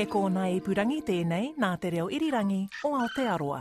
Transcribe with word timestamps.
He 0.00 0.06
kōna 0.08 0.46
ipurangi 0.56 1.02
tēnei 1.04 1.50
nā 1.60 1.68
te 1.76 1.90
reo 1.92 2.06
irirangi 2.08 2.62
o 2.88 2.92
Aotearoa. 2.96 3.58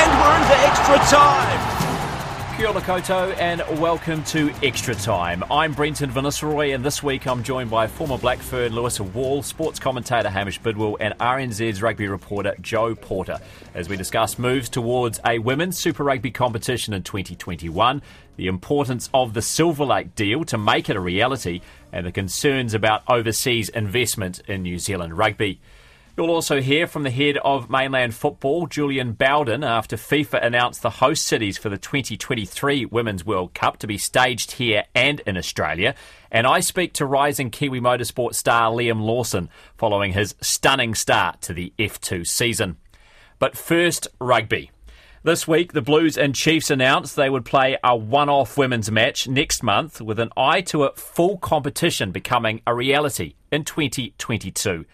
And 0.00 0.10
we're 0.22 0.36
into 0.38 0.56
extra 0.64 0.96
time. 1.12 1.78
Kia 2.56 2.68
ora 2.68 2.80
koutou 2.80 3.36
and 3.38 3.62
welcome 3.78 4.24
to 4.24 4.50
Extra 4.64 4.94
Time. 4.94 5.44
I'm 5.48 5.74
Brenton 5.74 6.10
Vannisselroy 6.10 6.74
and 6.74 6.82
this 6.82 7.02
week 7.04 7.26
I'm 7.26 7.44
joined 7.44 7.70
by 7.70 7.86
former 7.86 8.16
Blackfern 8.16 8.72
Louisa 8.72 9.04
Wall, 9.04 9.44
sports 9.44 9.78
commentator 9.78 10.28
Hamish 10.30 10.58
Bidwell 10.58 10.96
and 10.98 11.16
RNZ's 11.18 11.82
rugby 11.82 12.08
reporter 12.08 12.56
Joe 12.60 12.96
Porter 12.96 13.38
as 13.74 13.88
we 13.88 13.96
discuss 13.96 14.40
moves 14.40 14.68
towards 14.68 15.20
a 15.24 15.38
women's 15.38 15.78
Super 15.78 16.02
Rugby 16.02 16.32
competition 16.32 16.94
in 16.94 17.04
2021, 17.04 18.02
the 18.38 18.46
importance 18.46 19.10
of 19.12 19.34
the 19.34 19.42
Silver 19.42 19.84
Lake 19.84 20.14
deal 20.14 20.44
to 20.44 20.56
make 20.56 20.88
it 20.88 20.96
a 20.96 21.00
reality 21.00 21.60
and 21.92 22.06
the 22.06 22.12
concerns 22.12 22.72
about 22.72 23.02
overseas 23.08 23.68
investment 23.68 24.40
in 24.46 24.62
New 24.62 24.78
Zealand 24.78 25.18
rugby. 25.18 25.60
You'll 26.16 26.30
also 26.30 26.60
hear 26.60 26.86
from 26.86 27.02
the 27.02 27.10
head 27.10 27.36
of 27.38 27.68
mainland 27.68 28.14
football, 28.14 28.68
Julian 28.68 29.12
Bowden, 29.12 29.64
after 29.64 29.96
FIFA 29.96 30.44
announced 30.44 30.82
the 30.82 30.90
host 30.90 31.24
cities 31.24 31.58
for 31.58 31.68
the 31.68 31.78
2023 31.78 32.86
Women's 32.86 33.26
World 33.26 33.54
Cup 33.54 33.78
to 33.78 33.86
be 33.88 33.98
staged 33.98 34.52
here 34.52 34.84
and 34.94 35.20
in 35.20 35.36
Australia. 35.36 35.96
And 36.30 36.46
I 36.46 36.60
speak 36.60 36.92
to 36.94 37.06
rising 37.06 37.50
Kiwi 37.50 37.80
motorsport 37.80 38.34
star 38.34 38.70
Liam 38.70 39.00
Lawson 39.00 39.48
following 39.76 40.12
his 40.12 40.36
stunning 40.40 40.94
start 40.94 41.40
to 41.42 41.52
the 41.52 41.72
F2 41.78 42.24
season. 42.26 42.76
But 43.40 43.56
first, 43.56 44.06
rugby. 44.20 44.70
This 45.24 45.48
week, 45.48 45.72
the 45.72 45.82
Blues 45.82 46.16
and 46.16 46.32
Chiefs 46.32 46.70
announced 46.70 47.16
they 47.16 47.28
would 47.28 47.44
play 47.44 47.76
a 47.82 47.96
one 47.96 48.28
off 48.28 48.56
women's 48.56 48.88
match 48.88 49.26
next 49.26 49.64
month 49.64 50.00
with 50.00 50.20
an 50.20 50.30
eye 50.36 50.60
to 50.62 50.84
a 50.84 50.92
full 50.92 51.38
competition 51.38 52.12
becoming 52.12 52.62
a 52.68 52.74
reality 52.74 53.34
in 53.50 53.64
2022. 53.64 54.84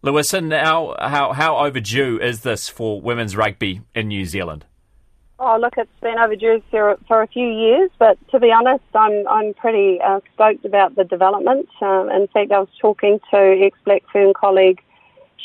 Louisa, 0.00 0.40
now 0.40 0.94
how 0.98 1.34
how 1.34 1.58
overdue 1.58 2.18
is 2.18 2.40
this 2.40 2.70
for 2.70 2.98
women's 2.98 3.36
rugby 3.36 3.82
in 3.94 4.08
New 4.08 4.24
Zealand? 4.24 4.64
Oh, 5.38 5.58
look, 5.60 5.74
it's 5.76 5.90
been 6.00 6.18
overdue 6.18 6.62
for, 6.70 6.96
for 7.06 7.20
a 7.20 7.26
few 7.26 7.46
years, 7.46 7.90
but 7.98 8.16
to 8.30 8.40
be 8.40 8.50
honest, 8.50 8.84
I'm 8.94 9.28
I'm 9.28 9.52
pretty 9.52 10.00
uh, 10.00 10.20
stoked 10.32 10.64
about 10.64 10.96
the 10.96 11.04
development. 11.04 11.68
Um, 11.82 12.08
in 12.08 12.26
fact, 12.28 12.52
I 12.52 12.60
was 12.60 12.68
talking 12.80 13.20
to 13.30 13.36
ex 13.36 13.76
Blackfern 13.86 14.32
colleague 14.32 14.80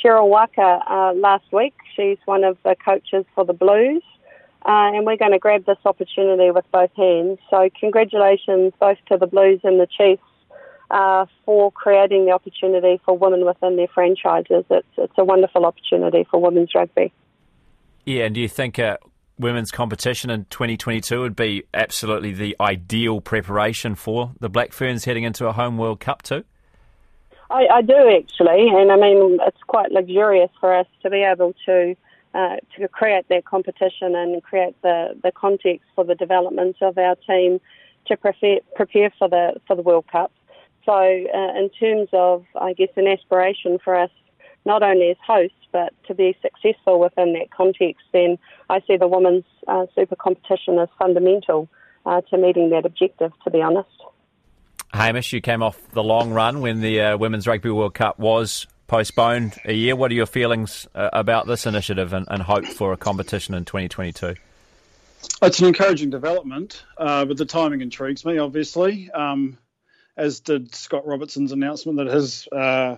Cheryl 0.03 0.29
Waaka 0.29 0.81
uh, 0.89 1.13
last 1.13 1.45
week. 1.51 1.73
She's 1.95 2.17
one 2.25 2.43
of 2.43 2.57
the 2.63 2.75
coaches 2.83 3.25
for 3.35 3.45
the 3.45 3.53
Blues, 3.53 4.03
uh, 4.65 4.91
and 4.93 5.05
we're 5.05 5.17
going 5.17 5.31
to 5.31 5.39
grab 5.39 5.65
this 5.65 5.77
opportunity 5.85 6.51
with 6.51 6.65
both 6.71 6.91
hands. 6.95 7.39
So, 7.49 7.69
congratulations 7.79 8.73
both 8.79 8.97
to 9.09 9.17
the 9.17 9.27
Blues 9.27 9.59
and 9.63 9.79
the 9.79 9.87
Chiefs 9.87 10.23
uh, 10.91 11.25
for 11.45 11.71
creating 11.71 12.25
the 12.25 12.31
opportunity 12.31 13.01
for 13.05 13.17
women 13.17 13.45
within 13.45 13.77
their 13.77 13.87
franchises. 13.87 14.65
It's, 14.69 14.87
it's 14.97 15.13
a 15.17 15.23
wonderful 15.23 15.65
opportunity 15.65 16.27
for 16.29 16.41
women's 16.41 16.75
rugby. 16.75 17.13
Yeah, 18.05 18.25
and 18.25 18.35
do 18.35 18.41
you 18.41 18.49
think 18.49 18.77
a 18.77 18.97
women's 19.37 19.71
competition 19.71 20.29
in 20.29 20.45
2022 20.45 21.19
would 21.21 21.35
be 21.35 21.63
absolutely 21.73 22.33
the 22.33 22.55
ideal 22.59 23.21
preparation 23.21 23.95
for 23.95 24.33
the 24.39 24.49
Black 24.49 24.73
Ferns 24.73 25.05
heading 25.05 25.23
into 25.23 25.47
a 25.47 25.51
home 25.51 25.77
World 25.77 25.99
Cup 25.99 26.21
too? 26.21 26.43
I, 27.51 27.67
I 27.67 27.81
do 27.81 28.09
actually, 28.17 28.69
and 28.69 28.91
I 28.91 28.95
mean 28.95 29.39
it's 29.41 29.63
quite 29.67 29.91
luxurious 29.91 30.49
for 30.59 30.73
us 30.73 30.87
to 31.03 31.09
be 31.09 31.17
able 31.17 31.53
to 31.65 31.95
uh, 32.33 32.55
to 32.77 32.87
create 32.87 33.27
that 33.29 33.43
competition 33.43 34.15
and 34.15 34.41
create 34.41 34.75
the, 34.83 35.19
the 35.21 35.33
context 35.33 35.85
for 35.95 36.05
the 36.05 36.15
development 36.15 36.77
of 36.81 36.97
our 36.97 37.15
team 37.27 37.59
to 38.07 38.15
prepare, 38.15 38.59
prepare 38.75 39.11
for 39.19 39.27
the 39.27 39.59
for 39.67 39.75
the 39.75 39.81
World 39.81 40.05
Cup. 40.09 40.31
So, 40.85 40.93
uh, 40.93 41.59
in 41.59 41.69
terms 41.77 42.09
of, 42.13 42.45
I 42.59 42.73
guess, 42.73 42.89
an 42.95 43.05
aspiration 43.05 43.77
for 43.83 43.95
us, 43.95 44.09
not 44.65 44.81
only 44.81 45.11
as 45.11 45.17
hosts, 45.25 45.57
but 45.71 45.93
to 46.07 46.15
be 46.15 46.35
successful 46.41 46.99
within 46.99 47.33
that 47.33 47.51
context, 47.51 48.03
then 48.13 48.37
I 48.69 48.81
see 48.87 48.97
the 48.97 49.07
women's 49.07 49.43
uh, 49.67 49.85
super 49.93 50.15
competition 50.15 50.79
as 50.79 50.89
fundamental 50.97 51.69
uh, 52.05 52.21
to 52.21 52.37
meeting 52.37 52.69
that 52.71 52.85
objective, 52.85 53.31
to 53.43 53.51
be 53.51 53.61
honest. 53.61 53.89
Hamish, 54.93 55.31
you 55.33 55.41
came 55.41 55.63
off 55.63 55.79
the 55.91 56.03
long 56.03 56.31
run 56.31 56.61
when 56.61 56.81
the 56.81 57.01
uh, 57.01 57.17
Women's 57.17 57.47
Rugby 57.47 57.69
World 57.69 57.93
Cup 57.93 58.19
was 58.19 58.67
postponed 58.87 59.57
a 59.63 59.73
year. 59.73 59.95
What 59.95 60.11
are 60.11 60.15
your 60.15 60.25
feelings 60.25 60.87
uh, 60.93 61.09
about 61.13 61.47
this 61.47 61.65
initiative 61.65 62.11
and, 62.11 62.27
and, 62.29 62.43
hope 62.43 62.65
for 62.65 62.91
a 62.91 62.97
competition 62.97 63.55
in 63.55 63.63
2022? 63.63 64.35
It's 65.41 65.59
an 65.59 65.67
encouraging 65.67 66.09
development, 66.09 66.83
uh, 66.97 67.23
but 67.23 67.37
the 67.37 67.45
timing 67.45 67.79
intrigues 67.81 68.25
me, 68.25 68.37
obviously. 68.37 69.09
Um, 69.11 69.57
as 70.17 70.41
did 70.41 70.75
Scott 70.75 71.07
Robertson's 71.07 71.53
announcement 71.53 71.97
that 71.99 72.07
his 72.07 72.47
uh, 72.49 72.97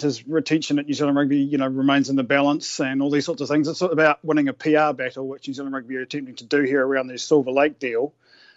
his 0.00 0.26
retention 0.26 0.78
at 0.78 0.86
New 0.86 0.92
Zealand 0.92 1.16
Rugby, 1.16 1.38
you 1.38 1.56
know, 1.56 1.68
remains 1.68 2.10
in 2.10 2.16
the 2.16 2.24
balance 2.24 2.80
and 2.80 3.00
all 3.00 3.10
these 3.10 3.24
sorts 3.24 3.40
of 3.40 3.48
things. 3.48 3.68
It's 3.68 3.80
about 3.80 4.22
winning 4.24 4.48
a 4.48 4.52
PR 4.52 4.92
battle, 4.92 5.26
which 5.26 5.48
New 5.48 5.54
Zealand 5.54 5.74
Rugby 5.74 5.96
are 5.96 6.02
attempting 6.02 6.34
to 6.36 6.44
do 6.44 6.62
here 6.62 6.84
around 6.84 7.06
the 7.06 7.16
Silver 7.16 7.50
Lake 7.50 7.78
deal. 7.78 8.12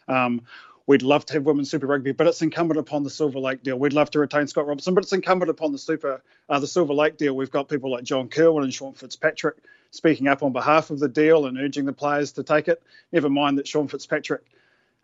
Um, 0.07 0.41
we'd 0.88 1.02
love 1.02 1.25
to 1.25 1.34
have 1.34 1.44
women's 1.44 1.69
Super 1.69 1.88
Rugby, 1.88 2.12
but 2.12 2.28
it's 2.28 2.42
incumbent 2.42 2.80
upon 2.80 3.03
the 3.03 3.09
Silver 3.09 3.40
Lake 3.40 3.64
deal. 3.64 3.78
We'd 3.78 3.94
love 3.94 4.12
to 4.12 4.19
retain 4.19 4.47
Scott 4.47 4.68
Robertson, 4.68 4.94
but 4.94 5.03
it's 5.03 5.14
incumbent 5.14 5.50
upon 5.50 5.72
the 5.72 5.78
Super 5.78 6.22
uh, 6.50 6.59
the 6.59 6.68
Silver 6.68 6.94
Lake 6.94 7.18
deal. 7.18 7.36
We've 7.36 7.52
got 7.52 7.69
people 7.69 7.92
like 7.92 8.03
John 8.03 8.30
Kirwan 8.30 8.64
and 8.64 8.74
Sean 8.74 8.94
Fitzpatrick 8.94 9.58
speaking 9.92 10.28
up 10.28 10.42
on 10.42 10.53
behalf 10.53 10.90
of 10.90 11.00
the 11.00 11.09
deal 11.09 11.46
and 11.46 11.58
urging 11.58 11.86
the 11.86 11.94
players 11.94 12.34
to 12.34 12.44
take 12.44 12.68
it. 12.68 12.81
Never 13.12 13.30
mind 13.30 13.58
that 13.58 13.68
Sean 13.68 13.88
Fitzpatrick 13.88 14.42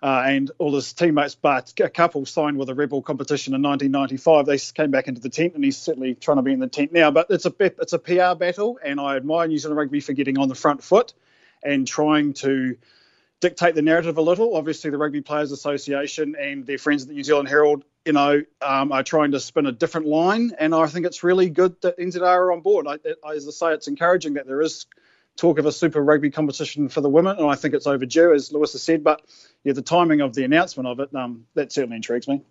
uh, 0.01 0.23
and 0.25 0.51
all 0.59 0.73
his 0.73 0.93
teammates, 0.93 1.35
but 1.35 1.73
a 1.79 1.89
couple 1.89 2.25
signed 2.25 2.57
with 2.57 2.69
a 2.69 2.75
rebel 2.75 3.01
competition 3.01 3.53
in 3.53 3.61
1995. 3.61 4.45
They 4.45 4.57
came 4.57 4.91
back 4.91 5.07
into 5.07 5.21
the 5.21 5.29
tent, 5.29 5.55
and 5.55 5.63
he's 5.63 5.77
certainly 5.77 6.15
trying 6.15 6.37
to 6.37 6.43
be 6.43 6.53
in 6.53 6.59
the 6.59 6.67
tent 6.67 6.93
now. 6.93 7.11
But 7.11 7.27
it's 7.29 7.45
a 7.45 7.53
it's 7.59 7.93
a 7.93 7.99
PR 7.99 8.35
battle, 8.35 8.79
and 8.83 8.99
I 8.99 9.15
admire 9.15 9.47
New 9.47 9.57
Zealand 9.57 9.77
Rugby 9.77 9.99
for 9.99 10.13
getting 10.13 10.37
on 10.37 10.49
the 10.49 10.55
front 10.55 10.83
foot 10.83 11.13
and 11.63 11.87
trying 11.87 12.33
to 12.33 12.77
dictate 13.39 13.75
the 13.75 13.81
narrative 13.81 14.17
a 14.17 14.21
little. 14.21 14.55
Obviously, 14.55 14.89
the 14.89 14.97
Rugby 14.97 15.21
Players 15.21 15.51
Association 15.51 16.35
and 16.39 16.65
their 16.65 16.77
friends 16.77 17.03
at 17.03 17.09
the 17.09 17.15
New 17.15 17.23
Zealand 17.23 17.47
Herald, 17.47 17.83
you 18.05 18.13
know, 18.13 18.41
um, 18.61 18.91
are 18.91 19.03
trying 19.03 19.31
to 19.31 19.39
spin 19.39 19.65
a 19.65 19.71
different 19.71 20.07
line, 20.07 20.53
and 20.57 20.73
I 20.73 20.87
think 20.87 21.05
it's 21.05 21.23
really 21.23 21.49
good 21.49 21.79
that 21.81 21.97
NZR 21.97 22.21
are 22.21 22.51
on 22.51 22.61
board. 22.61 22.87
I, 22.87 22.97
as 23.31 23.47
I 23.47 23.51
say, 23.51 23.73
it's 23.73 23.87
encouraging 23.87 24.35
that 24.35 24.47
there 24.47 24.61
is 24.61 24.85
talk 25.35 25.59
of 25.59 25.65
a 25.65 25.71
Super 25.71 26.03
Rugby 26.03 26.31
competition 26.31 26.89
for 26.89 27.01
the 27.01 27.09
women, 27.09 27.37
and 27.37 27.47
I 27.47 27.55
think 27.55 27.73
it's 27.73 27.87
overdue, 27.87 28.33
as 28.33 28.51
Lewis 28.51 28.73
has 28.73 28.83
said. 28.83 29.03
But 29.03 29.21
yeah, 29.63 29.73
the 29.73 29.81
timing 29.81 30.21
of 30.21 30.33
the 30.33 30.43
announcement 30.43 30.87
of 30.87 30.99
it, 30.99 31.15
um, 31.15 31.45
that 31.53 31.71
certainly 31.71 31.97
intrigues 31.97 32.27
me. 32.27 32.41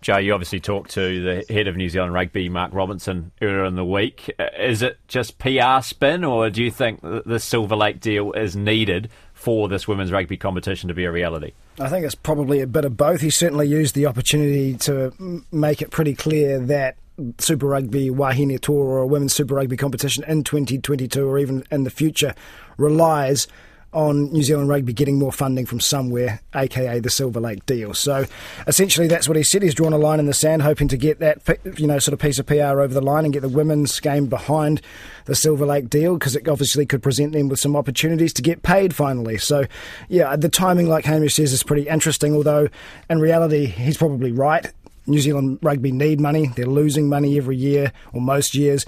Joe, 0.00 0.18
you 0.18 0.32
obviously 0.32 0.60
talked 0.60 0.92
to 0.92 1.22
the 1.22 1.52
head 1.52 1.66
of 1.66 1.76
New 1.76 1.88
Zealand 1.88 2.14
Rugby, 2.14 2.48
Mark 2.48 2.72
Robinson, 2.72 3.32
earlier 3.42 3.64
in 3.64 3.74
the 3.74 3.84
week. 3.84 4.32
Uh, 4.38 4.46
is 4.58 4.82
it 4.82 4.98
just 5.08 5.38
PR 5.38 5.80
spin, 5.82 6.22
or 6.22 6.50
do 6.50 6.62
you 6.62 6.70
think 6.70 7.00
the 7.02 7.40
Silver 7.40 7.74
Lake 7.74 8.00
deal 8.00 8.32
is 8.32 8.54
needed 8.54 9.10
for 9.34 9.68
this 9.68 9.88
women's 9.88 10.12
rugby 10.12 10.36
competition 10.36 10.88
to 10.88 10.94
be 10.94 11.04
a 11.04 11.10
reality? 11.10 11.52
I 11.80 11.88
think 11.88 12.04
it's 12.04 12.14
probably 12.14 12.60
a 12.60 12.66
bit 12.66 12.84
of 12.84 12.96
both. 12.96 13.20
He 13.20 13.30
certainly 13.30 13.66
used 13.66 13.94
the 13.94 14.06
opportunity 14.06 14.76
to 14.78 15.42
make 15.50 15.82
it 15.82 15.90
pretty 15.90 16.14
clear 16.14 16.60
that 16.60 16.96
Super 17.38 17.66
Rugby 17.66 18.10
Wahine 18.10 18.60
Tour 18.60 18.84
or 18.84 18.98
a 18.98 19.06
women's 19.06 19.34
Super 19.34 19.56
Rugby 19.56 19.76
competition 19.76 20.24
in 20.28 20.44
2022 20.44 21.26
or 21.26 21.38
even 21.38 21.64
in 21.70 21.84
the 21.84 21.90
future 21.90 22.34
relies 22.76 23.48
on 23.92 24.30
New 24.32 24.42
Zealand 24.42 24.68
Rugby 24.68 24.92
getting 24.92 25.18
more 25.18 25.32
funding 25.32 25.64
from 25.64 25.80
somewhere, 25.80 26.40
aka 26.54 27.00
the 27.00 27.10
Silver 27.10 27.40
Lake 27.40 27.64
deal. 27.66 27.94
So 27.94 28.26
essentially, 28.66 29.06
that's 29.06 29.26
what 29.26 29.36
he 29.36 29.42
said. 29.42 29.62
He's 29.62 29.74
drawn 29.74 29.92
a 29.92 29.98
line 29.98 30.20
in 30.20 30.26
the 30.26 30.34
sand, 30.34 30.62
hoping 30.62 30.88
to 30.88 30.96
get 30.96 31.20
that 31.20 31.40
you 31.78 31.86
know 31.86 31.98
sort 31.98 32.12
of 32.12 32.18
piece 32.18 32.38
of 32.38 32.46
PR 32.46 32.80
over 32.80 32.88
the 32.88 33.00
line 33.00 33.24
and 33.24 33.32
get 33.32 33.40
the 33.40 33.48
women's 33.48 33.98
game 34.00 34.26
behind 34.26 34.82
the 35.24 35.34
Silver 35.34 35.64
Lake 35.64 35.88
deal 35.88 36.14
because 36.14 36.36
it 36.36 36.46
obviously 36.48 36.84
could 36.84 37.02
present 37.02 37.32
them 37.32 37.48
with 37.48 37.60
some 37.60 37.76
opportunities 37.76 38.32
to 38.34 38.42
get 38.42 38.62
paid 38.62 38.94
finally. 38.94 39.38
So 39.38 39.64
yeah, 40.08 40.36
the 40.36 40.48
timing, 40.48 40.88
like 40.88 41.04
Hamish 41.04 41.34
says, 41.34 41.52
is 41.52 41.62
pretty 41.62 41.88
interesting. 41.88 42.34
Although 42.34 42.68
in 43.08 43.20
reality, 43.20 43.66
he's 43.66 43.96
probably 43.96 44.32
right. 44.32 44.70
New 45.06 45.20
Zealand 45.20 45.58
rugby 45.62 45.90
need 45.90 46.20
money. 46.20 46.48
They're 46.48 46.66
losing 46.66 47.08
money 47.08 47.38
every 47.38 47.56
year 47.56 47.92
or 48.12 48.20
most 48.20 48.54
years. 48.54 48.84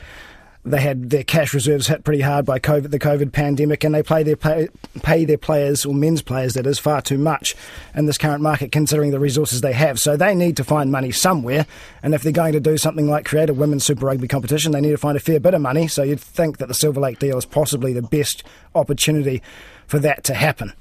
They 0.64 0.80
had 0.80 1.10
their 1.10 1.24
cash 1.24 1.54
reserves 1.54 1.86
hit 1.86 2.04
pretty 2.04 2.20
hard 2.20 2.44
by 2.44 2.58
COVID, 2.58 2.90
the 2.90 2.98
COVID 2.98 3.32
pandemic, 3.32 3.82
and 3.82 3.94
they 3.94 4.02
play 4.02 4.22
their 4.22 4.36
pay, 4.36 4.68
pay 5.02 5.24
their 5.24 5.38
players 5.38 5.86
or 5.86 5.94
men's 5.94 6.20
players 6.20 6.54
that 6.54 6.66
is 6.66 6.78
far 6.78 7.00
too 7.00 7.16
much 7.16 7.54
in 7.94 8.06
this 8.06 8.18
current 8.18 8.42
market, 8.42 8.70
considering 8.70 9.10
the 9.10 9.18
resources 9.18 9.62
they 9.62 9.72
have. 9.72 9.98
So 9.98 10.16
they 10.16 10.34
need 10.34 10.56
to 10.58 10.64
find 10.64 10.92
money 10.92 11.12
somewhere, 11.12 11.66
and 12.02 12.14
if 12.14 12.22
they're 12.22 12.32
going 12.32 12.52
to 12.52 12.60
do 12.60 12.76
something 12.76 13.08
like 13.08 13.24
create 13.24 13.48
a 13.48 13.54
women's 13.54 13.84
Super 13.84 14.06
Rugby 14.06 14.28
competition, 14.28 14.72
they 14.72 14.80
need 14.80 14.90
to 14.90 14.98
find 14.98 15.16
a 15.16 15.20
fair 15.20 15.40
bit 15.40 15.54
of 15.54 15.62
money. 15.62 15.88
So 15.88 16.02
you'd 16.02 16.20
think 16.20 16.58
that 16.58 16.68
the 16.68 16.74
Silver 16.74 17.00
Lake 17.00 17.18
deal 17.18 17.38
is 17.38 17.46
possibly 17.46 17.92
the 17.92 18.02
best 18.02 18.42
opportunity 18.74 19.42
for 19.86 19.98
that 19.98 20.24
to 20.24 20.34
happen. 20.34 20.72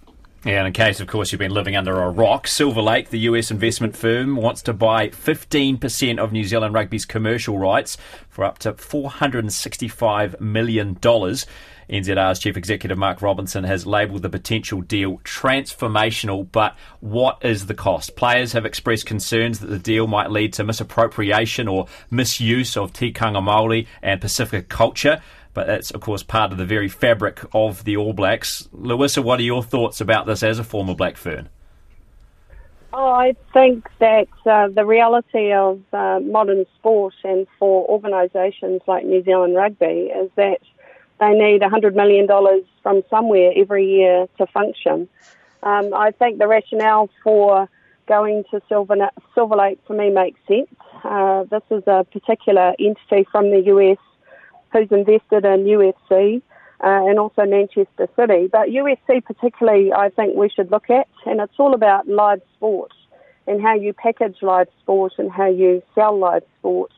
Yeah, 0.46 0.60
and 0.60 0.68
in 0.68 0.74
case, 0.74 1.02
of 1.02 1.08
course, 1.08 1.32
you've 1.34 1.40
been 1.40 1.52
living 1.52 1.76
under 1.76 2.02
a 2.02 2.10
rock, 2.10 2.48
Silver 2.48 2.82
Lake, 2.82 3.10
the 3.10 3.20
US 3.20 3.52
investment 3.52 3.98
firm, 3.98 4.38
wants 4.38 4.62
to 4.64 4.74
buy 4.74 5.10
15% 5.10 6.18
of 6.18 6.32
New 6.32 6.46
Zealand 6.46 6.74
Rugby's 6.74 7.06
commercial 7.06 7.58
rights 7.58 7.98
for 8.30 8.46
up 8.46 8.58
to 8.60 8.72
$465 8.72 10.40
million. 10.40 10.96
NZR's 10.96 12.40
Chief 12.40 12.56
Executive 12.56 12.98
Mark 12.98 13.22
Robinson 13.22 13.66
has 13.66 13.86
labelled 13.86 14.22
the 14.22 14.30
potential 14.30 14.80
deal 14.80 15.18
transformational, 15.26 16.48
but 16.50 16.78
what 17.02 17.40
is 17.42 17.66
the 17.66 17.74
cost? 17.74 18.16
Players 18.16 18.54
have 18.54 18.66
expressed 18.66 19.06
concerns 19.06 19.60
that 19.60 19.68
the 19.68 19.80
deal 19.80 20.08
might 20.08 20.32
lead 20.32 20.54
to 20.54 20.64
misappropriation 20.64 21.68
or 21.68 21.88
misuse 22.10 22.78
of 22.78 22.94
tikanga 22.94 23.44
Māori 23.44 23.88
and 24.02 24.22
Pacifica 24.22 24.64
culture 24.64 25.22
but 25.54 25.68
that's 25.68 25.92
of 25.92 26.02
course 26.02 26.24
part 26.24 26.52
of 26.52 26.58
the 26.58 26.66
very 26.66 26.88
fabric 26.88 27.42
of 27.54 27.84
the 27.84 27.98
All 27.98 28.14
Blacks. 28.14 28.68
Louisa, 28.72 29.22
what 29.22 29.40
are 29.40 29.44
your 29.44 29.64
thoughts 29.64 30.02
about 30.02 30.26
this 30.26 30.44
as 30.44 30.60
a 30.60 30.64
former 30.64 30.96
Black 30.96 31.18
Fern? 31.18 31.50
Oh, 32.92 33.12
I 33.12 33.36
think 33.54 33.88
that 34.00 34.28
uh, 34.48 34.68
the 34.68 34.84
reality 34.84 35.54
of 35.54 35.82
uh, 35.94 36.20
modern 36.22 36.66
sport 36.76 37.14
and 37.24 37.46
for 37.60 37.88
organisations 37.88 38.82
like 38.88 39.06
New 39.06 39.24
Zealand 39.24 39.56
Rugby 39.56 40.12
is 40.12 40.32
that 40.36 40.60
they 41.20 41.32
need 41.32 41.62
$100 41.62 41.94
million 41.94 42.28
from 42.82 43.04
somewhere 43.10 43.52
every 43.56 43.86
year 43.86 44.26
to 44.40 44.48
function. 44.48 45.08
Um, 45.62 45.94
I 45.94 46.12
think 46.12 46.40
the 46.40 46.48
rationale 46.48 47.10
for 47.24 47.70
going 48.08 48.44
to 48.50 48.62
Silver, 48.68 48.96
Silver 49.36 49.56
Lake 49.56 49.80
for 49.86 49.94
me 49.94 50.10
makes 50.10 50.40
sense. 50.48 50.70
Uh, 51.04 51.44
this 51.44 51.62
is 51.70 51.84
a 51.86 52.06
particular 52.12 52.74
entity 52.80 53.28
from 53.32 53.52
the 53.52 53.62
US 53.66 53.98
who's 54.72 54.92
invested 54.92 55.46
in 55.46 55.66
UFC 55.66 56.42
uh, 56.82 57.08
and 57.08 57.20
also 57.20 57.46
Manchester 57.46 58.08
City. 58.16 58.48
But 58.52 58.70
UFC, 58.70 59.24
particularly, 59.24 59.92
I 59.94 60.10
think 60.10 60.36
we 60.36 60.50
should 60.50 60.72
look 60.72 60.90
at, 60.90 61.08
and 61.26 61.40
it's 61.42 61.54
all 61.58 61.74
about 61.74 62.08
live 62.08 62.42
sport 62.56 62.92
and 63.48 63.62
how 63.62 63.74
you 63.76 63.94
package 63.94 64.38
live 64.42 64.68
sport 64.82 65.14
and 65.18 65.32
how 65.32 65.48
you 65.50 65.82
sell 65.96 66.18
live 66.18 66.44
sport. 66.60 66.92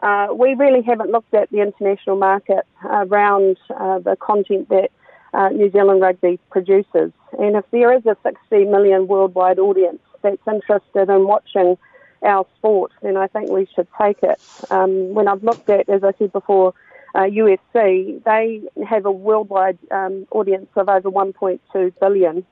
Uh, 0.00 0.28
we 0.34 0.54
really 0.54 0.82
haven't 0.82 1.10
looked 1.10 1.34
at 1.34 1.50
the 1.50 1.60
international 1.60 2.16
market 2.16 2.64
around 2.84 3.58
uh, 3.76 3.98
the 3.98 4.16
content 4.16 4.68
that 4.70 4.90
uh, 5.34 5.50
New 5.50 5.70
Zealand 5.70 6.00
rugby 6.00 6.40
produces. 6.50 7.12
And 7.38 7.54
if 7.54 7.64
there 7.70 7.92
is 7.96 8.04
a 8.06 8.16
60 8.22 8.64
million 8.64 9.06
worldwide 9.06 9.58
audience 9.58 10.00
that's 10.22 10.40
interested 10.46 11.08
in 11.08 11.26
watching 11.26 11.76
our 12.22 12.46
sport, 12.56 12.92
then 13.02 13.16
I 13.16 13.26
think 13.26 13.50
we 13.50 13.68
should 13.74 13.88
take 14.00 14.22
it. 14.22 14.40
Um, 14.70 15.14
when 15.14 15.28
I've 15.28 15.44
looked 15.44 15.68
at, 15.68 15.88
as 15.88 16.02
I 16.02 16.12
said 16.18 16.32
before, 16.32 16.74
uh, 17.14 17.22
UFC, 17.22 18.22
they 18.24 18.62
have 18.88 19.06
a 19.06 19.10
worldwide 19.10 19.78
um, 19.90 20.26
audience 20.30 20.68
of 20.76 20.88
over 20.88 21.10
1.2 21.10 21.92
billion. 22.00 22.44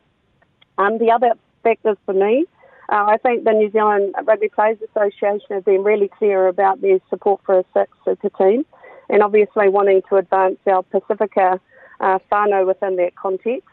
Um, 0.79 0.99
the 0.99 1.11
other 1.11 1.33
factors 1.63 1.97
for 2.05 2.15
me, 2.15 2.47
uh, 2.91 3.05
I 3.07 3.17
think 3.19 3.45
the 3.45 3.53
New 3.53 3.71
Zealand 3.71 4.15
Rugby 4.25 4.49
Players 4.49 4.79
Association 4.91 5.47
have 5.51 5.65
been 5.65 5.85
really 5.85 6.09
clear 6.09 6.49
about 6.49 6.81
their 6.81 6.99
support 7.11 7.41
for 7.45 7.59
a 7.59 7.65
six 7.75 7.91
super 8.05 8.31
team 8.31 8.65
and 9.11 9.23
obviously 9.23 9.69
wanting 9.69 10.03
to 10.09 10.17
advance 10.17 10.59
our 10.67 10.83
Pacifica 10.83 11.61
uh, 12.01 12.19
whānau 12.31 12.67
within 12.67 12.97
that 12.97 13.15
context. 13.17 13.69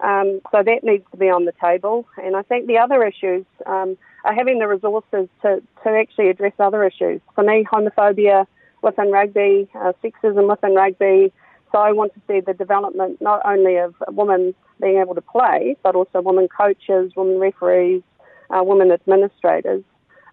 Um, 0.00 0.40
so 0.52 0.62
that 0.62 0.84
needs 0.84 1.04
to 1.10 1.16
be 1.16 1.30
on 1.30 1.46
the 1.46 1.54
table. 1.60 2.06
And 2.22 2.36
I 2.36 2.42
think 2.42 2.66
the 2.66 2.78
other 2.78 3.02
issues 3.02 3.46
um, 3.64 3.96
are 4.24 4.34
having 4.34 4.58
the 4.58 4.68
resources 4.68 5.28
to, 5.42 5.62
to 5.84 5.88
actually 5.88 6.28
address 6.28 6.52
other 6.58 6.84
issues. 6.84 7.20
For 7.34 7.42
me, 7.42 7.64
homophobia, 7.64 8.46
within 8.86 9.10
rugby, 9.10 9.68
uh, 9.74 9.92
sexism 10.02 10.48
within 10.48 10.74
rugby. 10.74 11.32
So 11.72 11.78
I 11.78 11.92
want 11.92 12.14
to 12.14 12.20
see 12.28 12.40
the 12.40 12.54
development 12.54 13.20
not 13.20 13.42
only 13.44 13.76
of 13.76 13.94
women 14.08 14.54
being 14.80 14.98
able 14.98 15.14
to 15.16 15.20
play, 15.20 15.76
but 15.82 15.94
also 15.94 16.22
women 16.22 16.48
coaches, 16.48 17.12
women 17.16 17.38
referees, 17.38 18.02
uh, 18.50 18.62
women 18.62 18.92
administrators, 18.92 19.82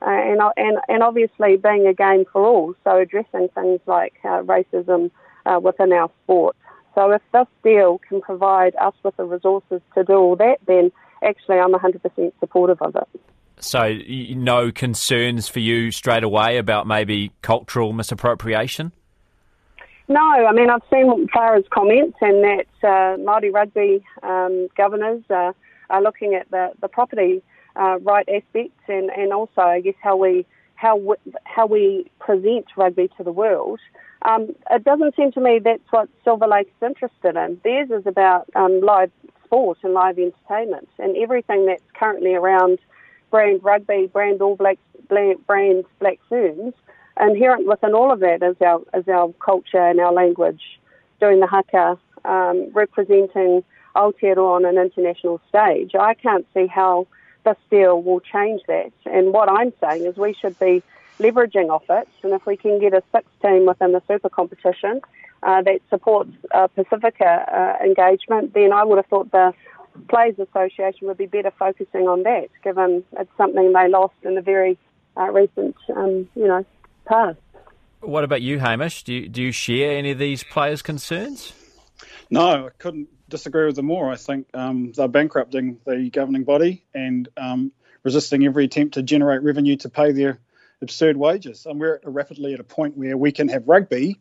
uh, 0.01 0.09
and, 0.09 0.39
and 0.55 0.77
and 0.87 1.03
obviously 1.03 1.57
being 1.57 1.87
a 1.87 1.93
game 1.93 2.23
for 2.31 2.45
all. 2.45 2.75
So 2.83 2.97
addressing 2.97 3.49
things 3.55 3.79
like 3.87 4.13
uh, 4.23 4.43
racism 4.43 5.11
uh, 5.45 5.59
within 5.61 5.91
our 5.91 6.09
sport. 6.23 6.55
So 6.95 7.11
if 7.11 7.21
this 7.33 7.47
deal 7.63 7.99
can 8.07 8.21
provide 8.21 8.75
us 8.75 8.93
with 9.03 9.17
the 9.17 9.25
resources 9.25 9.81
to 9.95 10.03
do 10.03 10.13
all 10.13 10.35
that, 10.35 10.57
then 10.67 10.91
actually 11.23 11.57
I'm 11.57 11.73
100% 11.73 12.31
supportive 12.39 12.81
of 12.81 12.95
it. 12.95 13.32
So, 13.59 13.93
no 14.07 14.71
concerns 14.71 15.47
for 15.47 15.59
you 15.59 15.91
straight 15.91 16.23
away 16.23 16.57
about 16.57 16.87
maybe 16.87 17.31
cultural 17.41 17.93
misappropriation? 17.93 18.91
No, 20.09 20.19
I 20.19 20.51
mean, 20.51 20.69
I've 20.69 20.81
seen 20.91 21.27
Farah's 21.27 21.65
comments 21.69 22.17
and 22.19 22.43
that 22.43 22.65
uh, 22.83 23.17
Māori 23.17 23.53
rugby 23.53 24.03
um, 24.21 24.67
governors 24.75 25.23
uh, 25.29 25.53
are 25.89 26.01
looking 26.01 26.33
at 26.33 26.49
the, 26.51 26.71
the 26.81 26.89
property 26.89 27.41
uh, 27.77 27.99
right 28.01 28.27
aspects 28.27 28.81
and, 28.87 29.09
and 29.11 29.31
also, 29.31 29.61
I 29.61 29.79
guess, 29.79 29.95
how 30.01 30.17
we, 30.17 30.45
how, 30.75 30.97
we, 30.97 31.15
how 31.45 31.65
we 31.67 32.11
present 32.19 32.65
rugby 32.75 33.09
to 33.17 33.23
the 33.23 33.31
world. 33.31 33.79
Um, 34.23 34.53
it 34.71 34.83
doesn't 34.83 35.15
seem 35.15 35.31
to 35.33 35.41
me 35.41 35.59
that's 35.63 35.81
what 35.91 36.09
Silver 36.25 36.47
Lake's 36.47 36.71
is 36.81 36.87
interested 36.87 37.37
in. 37.37 37.61
Theirs 37.63 37.89
is 37.89 38.05
about 38.05 38.49
um, 38.55 38.81
live 38.81 39.11
sport 39.45 39.77
and 39.83 39.93
live 39.93 40.17
entertainment 40.19 40.89
and 40.99 41.15
everything 41.15 41.65
that's 41.65 41.83
currently 41.93 42.33
around– 42.33 42.79
brand 43.33 43.63
rugby, 43.63 44.05
brand 44.13 44.43
All 44.43 44.55
Blacks, 44.55 44.79
brand 45.09 45.85
Black 45.99 46.19
Ferns, 46.29 46.75
inherent 47.19 47.65
within 47.65 47.95
all 47.95 48.13
of 48.13 48.19
that 48.19 48.43
is 48.43 48.55
our 48.61 48.79
is 48.93 49.07
our 49.07 49.33
culture 49.43 49.85
and 49.89 49.99
our 49.99 50.13
language. 50.13 50.61
Doing 51.19 51.39
the 51.39 51.47
haka, 51.47 51.97
um, 52.25 52.69
representing 52.73 53.63
Aotearoa 53.95 54.57
on 54.57 54.65
an 54.65 54.77
international 54.77 55.41
stage. 55.49 55.95
I 55.95 56.13
can't 56.13 56.45
see 56.53 56.67
how 56.67 57.07
this 57.43 57.57
deal 57.71 58.03
will 58.03 58.19
change 58.19 58.61
that. 58.67 58.93
And 59.05 59.33
what 59.33 59.49
I'm 59.49 59.73
saying 59.81 60.05
is 60.05 60.15
we 60.15 60.35
should 60.39 60.57
be 60.59 60.83
leveraging 61.19 61.69
off 61.69 61.85
it. 61.89 62.07
And 62.21 62.33
if 62.33 62.45
we 62.45 62.55
can 62.55 62.79
get 62.79 62.93
a 62.93 63.01
six 63.11 63.25
team 63.41 63.65
within 63.65 63.93
the 63.93 64.03
super 64.07 64.29
competition 64.29 65.01
uh, 65.41 65.63
that 65.63 65.79
supports 65.89 66.31
uh, 66.51 66.67
Pacifica 66.67 67.31
uh, 67.59 67.83
engagement, 67.83 68.53
then 68.53 68.71
I 68.71 68.83
would 68.83 68.97
have 68.97 69.07
thought 69.07 69.31
the 69.31 69.53
Players 70.09 70.35
Association 70.39 71.07
would 71.07 71.17
be 71.17 71.25
better 71.25 71.51
focusing 71.57 72.07
on 72.07 72.23
that, 72.23 72.49
given 72.63 73.03
it's 73.17 73.31
something 73.37 73.73
they 73.73 73.87
lost 73.87 74.15
in 74.23 74.35
the 74.35 74.41
very 74.41 74.77
uh, 75.17 75.31
recent, 75.31 75.75
um, 75.95 76.27
you 76.35 76.47
know, 76.47 76.65
past. 77.05 77.37
What 78.01 78.23
about 78.23 78.41
you, 78.41 78.59
Hamish? 78.59 79.03
Do 79.03 79.13
you, 79.13 79.29
do 79.29 79.41
you 79.41 79.51
share 79.51 79.97
any 79.97 80.11
of 80.11 80.17
these 80.17 80.43
players' 80.43 80.81
concerns? 80.81 81.53
No, 82.29 82.67
I 82.67 82.69
couldn't 82.77 83.07
disagree 83.29 83.65
with 83.65 83.75
them 83.75 83.85
more. 83.85 84.11
I 84.11 84.15
think 84.15 84.47
um, 84.53 84.91
they're 84.91 85.07
bankrupting 85.07 85.79
the 85.85 86.09
governing 86.09 86.43
body 86.43 86.83
and 86.93 87.29
um, 87.37 87.71
resisting 88.03 88.45
every 88.45 88.65
attempt 88.65 88.95
to 88.95 89.03
generate 89.03 89.41
revenue 89.43 89.75
to 89.77 89.89
pay 89.89 90.11
their 90.11 90.39
absurd 90.81 91.15
wages. 91.15 91.65
And 91.65 91.79
we're 91.79 91.99
rapidly 92.03 92.53
at 92.53 92.59
a 92.59 92.63
point 92.63 92.97
where 92.97 93.17
we 93.17 93.31
can 93.31 93.47
have 93.49 93.67
rugby, 93.67 94.19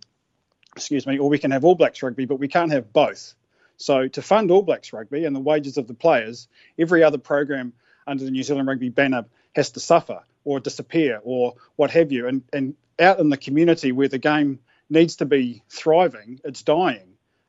excuse 0.76 1.06
me, 1.06 1.18
or 1.18 1.28
we 1.28 1.38
can 1.38 1.50
have 1.50 1.64
All 1.64 1.74
Blacks 1.74 2.02
rugby, 2.02 2.24
but 2.24 2.36
we 2.36 2.48
can't 2.48 2.70
have 2.72 2.92
both. 2.92 3.34
So 3.82 4.08
to 4.08 4.22
fund 4.22 4.50
All 4.50 4.62
Blacks 4.62 4.92
rugby 4.92 5.24
and 5.24 5.34
the 5.34 5.40
wages 5.40 5.76
of 5.76 5.86
the 5.86 5.94
players, 5.94 6.48
every 6.78 7.02
other 7.02 7.18
program 7.18 7.72
under 8.06 8.24
the 8.24 8.30
New 8.30 8.42
Zealand 8.42 8.68
Rugby 8.68 8.88
banner 8.88 9.26
has 9.54 9.70
to 9.72 9.80
suffer 9.80 10.22
or 10.44 10.60
disappear 10.60 11.20
or 11.22 11.54
what 11.76 11.90
have 11.90 12.12
you. 12.12 12.28
And 12.28 12.42
and 12.52 12.74
out 12.98 13.18
in 13.18 13.28
the 13.28 13.36
community 13.36 13.92
where 13.92 14.08
the 14.08 14.18
game 14.18 14.60
needs 14.88 15.16
to 15.16 15.24
be 15.24 15.62
thriving, 15.68 16.40
it's 16.44 16.62
dying. 16.62 17.08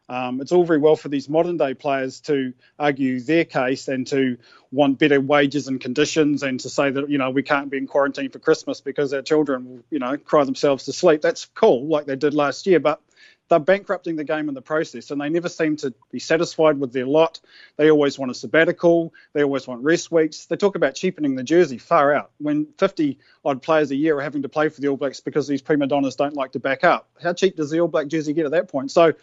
Um, 0.09 0.41
it's 0.41 0.51
all 0.51 0.65
very 0.65 0.79
well 0.79 0.97
for 0.97 1.07
these 1.07 1.29
modern 1.29 1.57
day 1.57 1.73
players 1.73 2.19
to 2.21 2.53
argue 2.77 3.21
their 3.21 3.45
case 3.45 3.87
and 3.87 4.05
to 4.07 4.37
want 4.71 4.99
better 4.99 5.21
wages 5.21 5.67
and 5.69 5.79
conditions 5.79 6.43
and 6.43 6.59
to 6.59 6.69
say 6.69 6.89
that 6.89 7.09
you 7.09 7.17
know 7.17 7.29
we 7.29 7.41
can't 7.41 7.69
be 7.69 7.77
in 7.77 7.87
quarantine 7.87 8.29
for 8.29 8.39
Christmas 8.39 8.81
because 8.81 9.13
our 9.13 9.21
children 9.21 9.65
will 9.65 9.83
you 9.89 9.99
know 9.99 10.17
cry 10.17 10.43
themselves 10.43 10.85
to 10.85 10.93
sleep. 10.93 11.21
That's 11.21 11.45
cool, 11.55 11.87
like 11.87 12.05
they 12.05 12.17
did 12.17 12.33
last 12.33 12.67
year, 12.67 12.79
but 12.79 13.01
they're 13.49 13.59
bankrupting 13.59 14.15
the 14.15 14.23
game 14.23 14.47
in 14.47 14.55
the 14.55 14.61
process, 14.61 15.11
and 15.11 15.19
they 15.19 15.29
never 15.29 15.49
seem 15.49 15.75
to 15.77 15.93
be 16.11 16.19
satisfied 16.19 16.79
with 16.79 16.93
their 16.93 17.05
lot. 17.05 17.39
They 17.77 17.91
always 17.91 18.17
want 18.17 18.31
a 18.31 18.33
sabbatical. 18.33 19.13
They 19.33 19.43
always 19.43 19.67
want 19.67 19.83
rest 19.83 20.11
weeks. 20.11 20.45
They 20.45 20.55
talk 20.55 20.75
about 20.75 20.95
cheapening 20.95 21.35
the 21.35 21.43
jersey 21.43 21.77
far 21.77 22.13
out. 22.13 22.31
When 22.39 22.67
50 22.77 23.19
odd 23.43 23.61
players 23.61 23.91
a 23.91 23.95
year 23.95 24.17
are 24.17 24.21
having 24.21 24.43
to 24.43 24.49
play 24.49 24.69
for 24.69 24.81
the 24.81 24.87
All 24.87 24.97
Blacks 24.97 25.19
because 25.19 25.47
these 25.47 25.61
prima 25.61 25.87
donnas 25.87 26.15
don't 26.15 26.35
like 26.35 26.53
to 26.53 26.59
back 26.59 26.83
up, 26.83 27.09
how 27.21 27.33
cheap 27.33 27.57
does 27.57 27.69
the 27.69 27.79
All 27.79 27.87
Black 27.87 28.07
jersey 28.07 28.33
get 28.33 28.45
at 28.45 28.51
that 28.51 28.69
point? 28.69 28.91
So, 28.91 29.13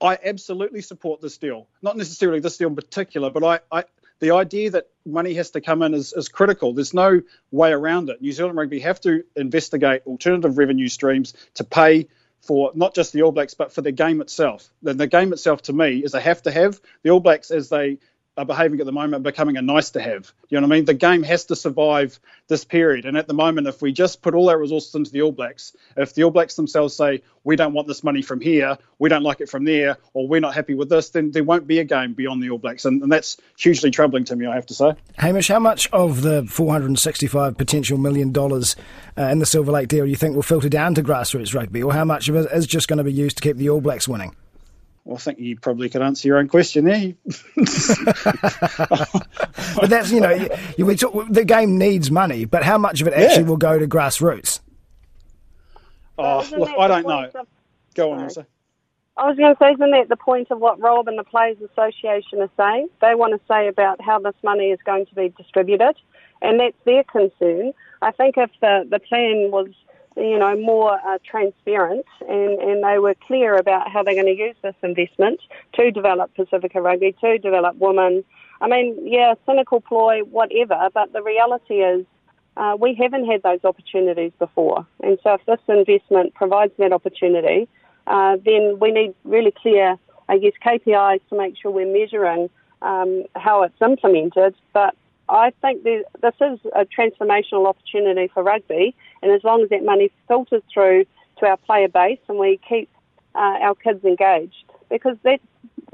I 0.00 0.18
absolutely 0.22 0.82
support 0.82 1.20
this 1.20 1.38
deal. 1.38 1.68
Not 1.80 1.96
necessarily 1.96 2.40
this 2.40 2.58
deal 2.58 2.68
in 2.68 2.74
particular, 2.74 3.30
but 3.30 3.44
I, 3.44 3.60
I 3.70 3.84
the 4.20 4.32
idea 4.32 4.70
that 4.70 4.88
money 5.04 5.34
has 5.34 5.50
to 5.50 5.60
come 5.60 5.82
in 5.82 5.94
is, 5.94 6.12
is 6.12 6.28
critical. 6.28 6.72
There's 6.72 6.94
no 6.94 7.22
way 7.50 7.72
around 7.72 8.10
it. 8.10 8.20
New 8.20 8.32
Zealand 8.32 8.56
Rugby 8.56 8.80
have 8.80 9.00
to 9.02 9.24
investigate 9.36 10.02
alternative 10.06 10.56
revenue 10.58 10.88
streams 10.88 11.34
to 11.54 11.64
pay 11.64 12.08
for 12.44 12.70
not 12.74 12.94
just 12.94 13.12
the 13.12 13.22
All 13.22 13.32
Blacks, 13.32 13.54
but 13.54 13.72
for 13.72 13.80
the 13.80 13.92
game 13.92 14.20
itself. 14.20 14.68
The, 14.82 14.94
the 14.94 15.06
game 15.06 15.32
itself, 15.32 15.62
to 15.62 15.72
me, 15.72 16.04
is 16.04 16.14
a 16.14 16.20
have 16.20 16.42
to 16.42 16.50
have. 16.50 16.80
The 17.02 17.10
All 17.10 17.20
Blacks, 17.20 17.50
as 17.50 17.68
they 17.68 17.98
are 18.36 18.44
behaving 18.44 18.80
at 18.80 18.86
the 18.86 18.92
moment 18.92 19.22
becoming 19.22 19.56
a 19.56 19.62
nice 19.62 19.90
to 19.90 20.00
have. 20.00 20.32
You 20.48 20.60
know 20.60 20.66
what 20.66 20.74
I 20.74 20.76
mean? 20.76 20.84
The 20.86 20.94
game 20.94 21.22
has 21.22 21.44
to 21.46 21.56
survive 21.56 22.18
this 22.48 22.64
period. 22.64 23.04
And 23.04 23.16
at 23.16 23.28
the 23.28 23.34
moment, 23.34 23.68
if 23.68 23.80
we 23.80 23.92
just 23.92 24.22
put 24.22 24.34
all 24.34 24.50
our 24.50 24.58
resources 24.58 24.94
into 24.94 25.10
the 25.10 25.22
All 25.22 25.32
Blacks, 25.32 25.76
if 25.96 26.14
the 26.14 26.24
All 26.24 26.30
Blacks 26.30 26.56
themselves 26.56 26.96
say, 26.96 27.22
we 27.44 27.56
don't 27.56 27.74
want 27.74 27.86
this 27.86 28.02
money 28.02 28.22
from 28.22 28.40
here, 28.40 28.76
we 28.98 29.08
don't 29.08 29.22
like 29.22 29.40
it 29.40 29.48
from 29.48 29.64
there, 29.64 29.98
or 30.14 30.26
we're 30.26 30.40
not 30.40 30.54
happy 30.54 30.74
with 30.74 30.88
this, 30.88 31.10
then 31.10 31.30
there 31.30 31.44
won't 31.44 31.66
be 31.66 31.78
a 31.78 31.84
game 31.84 32.14
beyond 32.14 32.42
the 32.42 32.50
All 32.50 32.58
Blacks. 32.58 32.84
And, 32.84 33.02
and 33.02 33.12
that's 33.12 33.36
hugely 33.56 33.90
troubling 33.90 34.24
to 34.24 34.36
me, 34.36 34.46
I 34.46 34.54
have 34.54 34.66
to 34.66 34.74
say. 34.74 34.94
Hamish, 35.18 35.48
how 35.48 35.60
much 35.60 35.88
of 35.92 36.22
the 36.22 36.44
465 36.44 37.56
potential 37.56 37.98
million 37.98 38.32
dollars 38.32 38.74
uh, 39.16 39.22
in 39.24 39.38
the 39.38 39.46
Silver 39.46 39.70
Lake 39.70 39.88
deal 39.88 40.04
do 40.04 40.10
you 40.10 40.16
think 40.16 40.34
will 40.34 40.42
filter 40.42 40.68
down 40.68 40.94
to 40.96 41.02
grassroots 41.02 41.54
rugby, 41.54 41.82
or 41.82 41.92
how 41.92 42.04
much 42.04 42.28
of 42.28 42.34
it 42.34 42.50
is 42.52 42.66
just 42.66 42.88
going 42.88 42.98
to 42.98 43.04
be 43.04 43.12
used 43.12 43.36
to 43.36 43.42
keep 43.42 43.56
the 43.56 43.70
All 43.70 43.80
Blacks 43.80 44.08
winning? 44.08 44.34
Well, 45.04 45.16
I 45.16 45.20
think 45.20 45.38
you 45.38 45.58
probably 45.58 45.90
could 45.90 46.00
answer 46.00 46.28
your 46.28 46.38
own 46.38 46.48
question 46.48 46.86
there. 46.86 47.12
but 49.76 49.90
that's 49.90 50.10
you 50.10 50.20
know, 50.20 50.48
you, 50.78 50.86
we 50.86 50.96
talk, 50.96 51.26
the 51.28 51.44
game 51.44 51.76
needs 51.76 52.10
money, 52.10 52.46
but 52.46 52.62
how 52.62 52.78
much 52.78 53.02
of 53.02 53.08
it 53.08 53.12
actually 53.12 53.42
yeah. 53.42 53.48
will 53.48 53.58
go 53.58 53.78
to 53.78 53.86
grassroots? 53.86 54.60
Oh, 56.16 56.46
look, 56.56 56.70
I 56.78 56.88
don't 56.88 57.06
know. 57.06 57.30
Of, 57.34 57.46
go 57.94 58.12
on, 58.12 58.22
Lisa. 58.22 58.46
I 59.16 59.28
was 59.28 59.36
going 59.36 59.54
to 59.54 59.58
say, 59.58 59.72
isn't 59.72 59.90
that 59.90 60.08
the 60.08 60.16
point 60.16 60.50
of 60.50 60.58
what 60.58 60.80
Rob 60.80 61.06
and 61.06 61.18
the 61.18 61.24
Players 61.24 61.58
Association 61.58 62.40
are 62.40 62.50
saying? 62.56 62.88
They 63.00 63.14
want 63.14 63.32
to 63.38 63.40
say 63.46 63.68
about 63.68 64.00
how 64.00 64.18
this 64.18 64.34
money 64.42 64.70
is 64.70 64.80
going 64.84 65.06
to 65.06 65.14
be 65.14 65.28
distributed, 65.36 65.94
and 66.40 66.58
that's 66.58 66.76
their 66.84 67.04
concern. 67.04 67.72
I 68.02 68.10
think 68.10 68.36
if 68.38 68.50
the, 68.60 68.86
the 68.90 68.98
plan 68.98 69.50
was 69.50 69.68
you 70.16 70.38
know, 70.38 70.56
more 70.56 70.92
uh, 70.92 71.18
transparent 71.28 72.06
and, 72.28 72.58
and 72.60 72.84
they 72.84 72.98
were 72.98 73.14
clear 73.26 73.56
about 73.56 73.90
how 73.90 74.02
they're 74.02 74.14
going 74.14 74.26
to 74.26 74.42
use 74.42 74.56
this 74.62 74.74
investment 74.82 75.40
to 75.74 75.90
develop 75.90 76.34
Pacifica 76.34 76.80
Rugby, 76.80 77.14
to 77.20 77.38
develop 77.38 77.76
women. 77.76 78.24
I 78.60 78.68
mean, 78.68 78.96
yeah, 79.02 79.34
cynical 79.46 79.80
ploy, 79.80 80.20
whatever, 80.20 80.88
but 80.94 81.12
the 81.12 81.22
reality 81.22 81.74
is 81.74 82.06
uh, 82.56 82.76
we 82.78 82.94
haven't 82.94 83.26
had 83.26 83.42
those 83.42 83.64
opportunities 83.64 84.32
before. 84.38 84.86
And 85.02 85.18
so 85.22 85.34
if 85.34 85.44
this 85.46 85.58
investment 85.68 86.34
provides 86.34 86.72
that 86.78 86.92
opportunity, 86.92 87.68
uh, 88.06 88.36
then 88.44 88.78
we 88.80 88.92
need 88.92 89.14
really 89.24 89.52
clear, 89.52 89.96
I 90.28 90.38
guess, 90.38 90.52
KPIs 90.64 91.20
to 91.30 91.36
make 91.36 91.56
sure 91.60 91.70
we're 91.70 91.92
measuring 91.92 92.50
um, 92.82 93.24
how 93.34 93.62
it's 93.62 93.80
implemented, 93.82 94.54
but 94.72 94.94
I 95.28 95.52
think 95.62 95.82
this 95.84 96.04
is 96.22 96.60
a 96.74 96.84
transformational 96.84 97.66
opportunity 97.66 98.28
for 98.32 98.42
rugby, 98.42 98.94
and 99.22 99.32
as 99.32 99.42
long 99.42 99.62
as 99.62 99.70
that 99.70 99.84
money 99.84 100.10
filters 100.28 100.62
through 100.72 101.06
to 101.38 101.46
our 101.46 101.56
player 101.56 101.88
base 101.88 102.18
and 102.28 102.38
we 102.38 102.60
keep 102.68 102.90
uh, 103.34 103.58
our 103.62 103.74
kids 103.74 104.04
engaged, 104.04 104.64
because 104.90 105.16
that's 105.22 105.42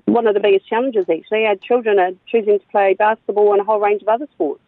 one 0.07 0.27
of 0.27 0.35
the 0.35 0.41
biggest 0.41 0.69
challenges 0.69 1.07
actually. 1.09 1.47
Our 1.47 1.57
children 1.57 1.99
are 1.99 2.11
choosing 2.27 2.59
to 2.59 2.67
play 2.67 2.95
basketball 2.95 3.53
and 3.53 3.61
a 3.61 3.65
whole 3.65 3.81
range 3.81 4.03
of 4.03 4.09
other 4.09 4.27
sports. 4.33 4.61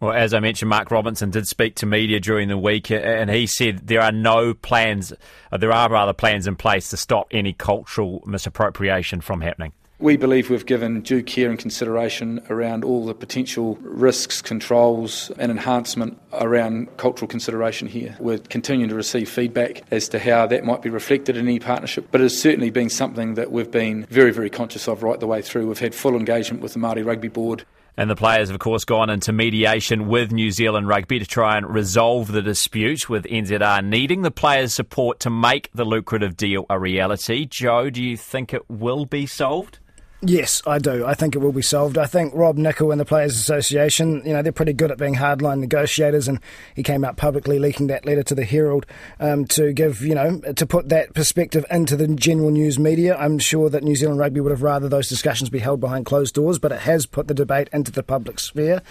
Well, 0.00 0.12
as 0.12 0.32
I 0.32 0.40
mentioned, 0.40 0.70
Mark 0.70 0.90
Robinson 0.90 1.30
did 1.30 1.46
speak 1.46 1.74
to 1.76 1.86
media 1.86 2.20
during 2.20 2.48
the 2.48 2.56
week, 2.56 2.90
and 2.90 3.30
he 3.30 3.46
said 3.46 3.86
there 3.86 4.00
are 4.00 4.12
no 4.12 4.54
plans, 4.54 5.12
uh, 5.52 5.58
there 5.58 5.72
are 5.72 5.90
rather 5.90 6.14
plans 6.14 6.46
in 6.46 6.56
place 6.56 6.88
to 6.90 6.96
stop 6.96 7.28
any 7.30 7.52
cultural 7.52 8.22
misappropriation 8.26 9.20
from 9.20 9.42
happening. 9.42 9.72
We 10.00 10.16
believe 10.16 10.48
we've 10.48 10.64
given 10.64 11.02
due 11.02 11.22
care 11.22 11.50
and 11.50 11.58
consideration 11.58 12.40
around 12.48 12.84
all 12.84 13.04
the 13.04 13.12
potential 13.12 13.76
risks, 13.82 14.40
controls, 14.40 15.30
and 15.36 15.52
enhancement 15.52 16.18
around 16.32 16.96
cultural 16.96 17.28
consideration 17.28 17.86
here. 17.86 18.16
We're 18.18 18.38
continuing 18.38 18.88
to 18.88 18.94
receive 18.94 19.28
feedback 19.28 19.82
as 19.90 20.08
to 20.08 20.18
how 20.18 20.46
that 20.46 20.64
might 20.64 20.80
be 20.80 20.88
reflected 20.88 21.36
in 21.36 21.46
any 21.46 21.58
partnership, 21.58 22.08
but 22.10 22.22
it's 22.22 22.38
certainly 22.38 22.70
been 22.70 22.88
something 22.88 23.34
that 23.34 23.52
we've 23.52 23.70
been 23.70 24.06
very, 24.06 24.30
very 24.30 24.48
conscious 24.48 24.88
of 24.88 25.02
right 25.02 25.20
the 25.20 25.26
way 25.26 25.42
through. 25.42 25.66
We've 25.66 25.78
had 25.78 25.94
full 25.94 26.16
engagement 26.16 26.62
with 26.62 26.72
the 26.72 26.78
Māori 26.78 27.04
Rugby 27.04 27.28
Board. 27.28 27.66
And 27.98 28.08
the 28.08 28.16
players 28.16 28.48
have, 28.48 28.54
of 28.54 28.60
course, 28.60 28.86
gone 28.86 29.10
into 29.10 29.34
mediation 29.34 30.08
with 30.08 30.32
New 30.32 30.50
Zealand 30.50 30.88
Rugby 30.88 31.18
to 31.18 31.26
try 31.26 31.58
and 31.58 31.68
resolve 31.68 32.32
the 32.32 32.40
dispute, 32.40 33.10
with 33.10 33.24
NZR 33.24 33.84
needing 33.84 34.22
the 34.22 34.30
players' 34.30 34.72
support 34.72 35.20
to 35.20 35.28
make 35.28 35.68
the 35.74 35.84
lucrative 35.84 36.38
deal 36.38 36.64
a 36.70 36.78
reality. 36.78 37.44
Joe, 37.44 37.90
do 37.90 38.02
you 38.02 38.16
think 38.16 38.54
it 38.54 38.70
will 38.70 39.04
be 39.04 39.26
solved? 39.26 39.78
Yes, 40.22 40.60
I 40.66 40.78
do. 40.78 41.06
I 41.06 41.14
think 41.14 41.34
it 41.34 41.38
will 41.38 41.50
be 41.50 41.62
solved. 41.62 41.96
I 41.96 42.04
think 42.04 42.34
Rob 42.34 42.58
Nichol 42.58 42.92
and 42.92 43.00
the 43.00 43.06
Players 43.06 43.36
Association, 43.36 44.20
you 44.26 44.34
know, 44.34 44.42
they're 44.42 44.52
pretty 44.52 44.74
good 44.74 44.90
at 44.90 44.98
being 44.98 45.14
hardline 45.14 45.60
negotiators, 45.60 46.28
and 46.28 46.40
he 46.76 46.82
came 46.82 47.06
out 47.06 47.16
publicly 47.16 47.58
leaking 47.58 47.86
that 47.86 48.04
letter 48.04 48.22
to 48.24 48.34
the 48.34 48.44
Herald 48.44 48.84
um, 49.18 49.46
to 49.46 49.72
give, 49.72 50.02
you 50.02 50.14
know, 50.14 50.38
to 50.56 50.66
put 50.66 50.90
that 50.90 51.14
perspective 51.14 51.64
into 51.70 51.96
the 51.96 52.06
general 52.06 52.50
news 52.50 52.78
media. 52.78 53.16
I'm 53.16 53.38
sure 53.38 53.70
that 53.70 53.82
New 53.82 53.96
Zealand 53.96 54.18
Rugby 54.18 54.40
would 54.40 54.50
have 54.50 54.62
rather 54.62 54.90
those 54.90 55.08
discussions 55.08 55.48
be 55.48 55.58
held 55.58 55.80
behind 55.80 56.04
closed 56.04 56.34
doors, 56.34 56.58
but 56.58 56.70
it 56.70 56.80
has 56.80 57.06
put 57.06 57.26
the 57.26 57.34
debate 57.34 57.70
into 57.72 57.90
the 57.90 58.02
public 58.02 58.40
sphere, 58.40 58.82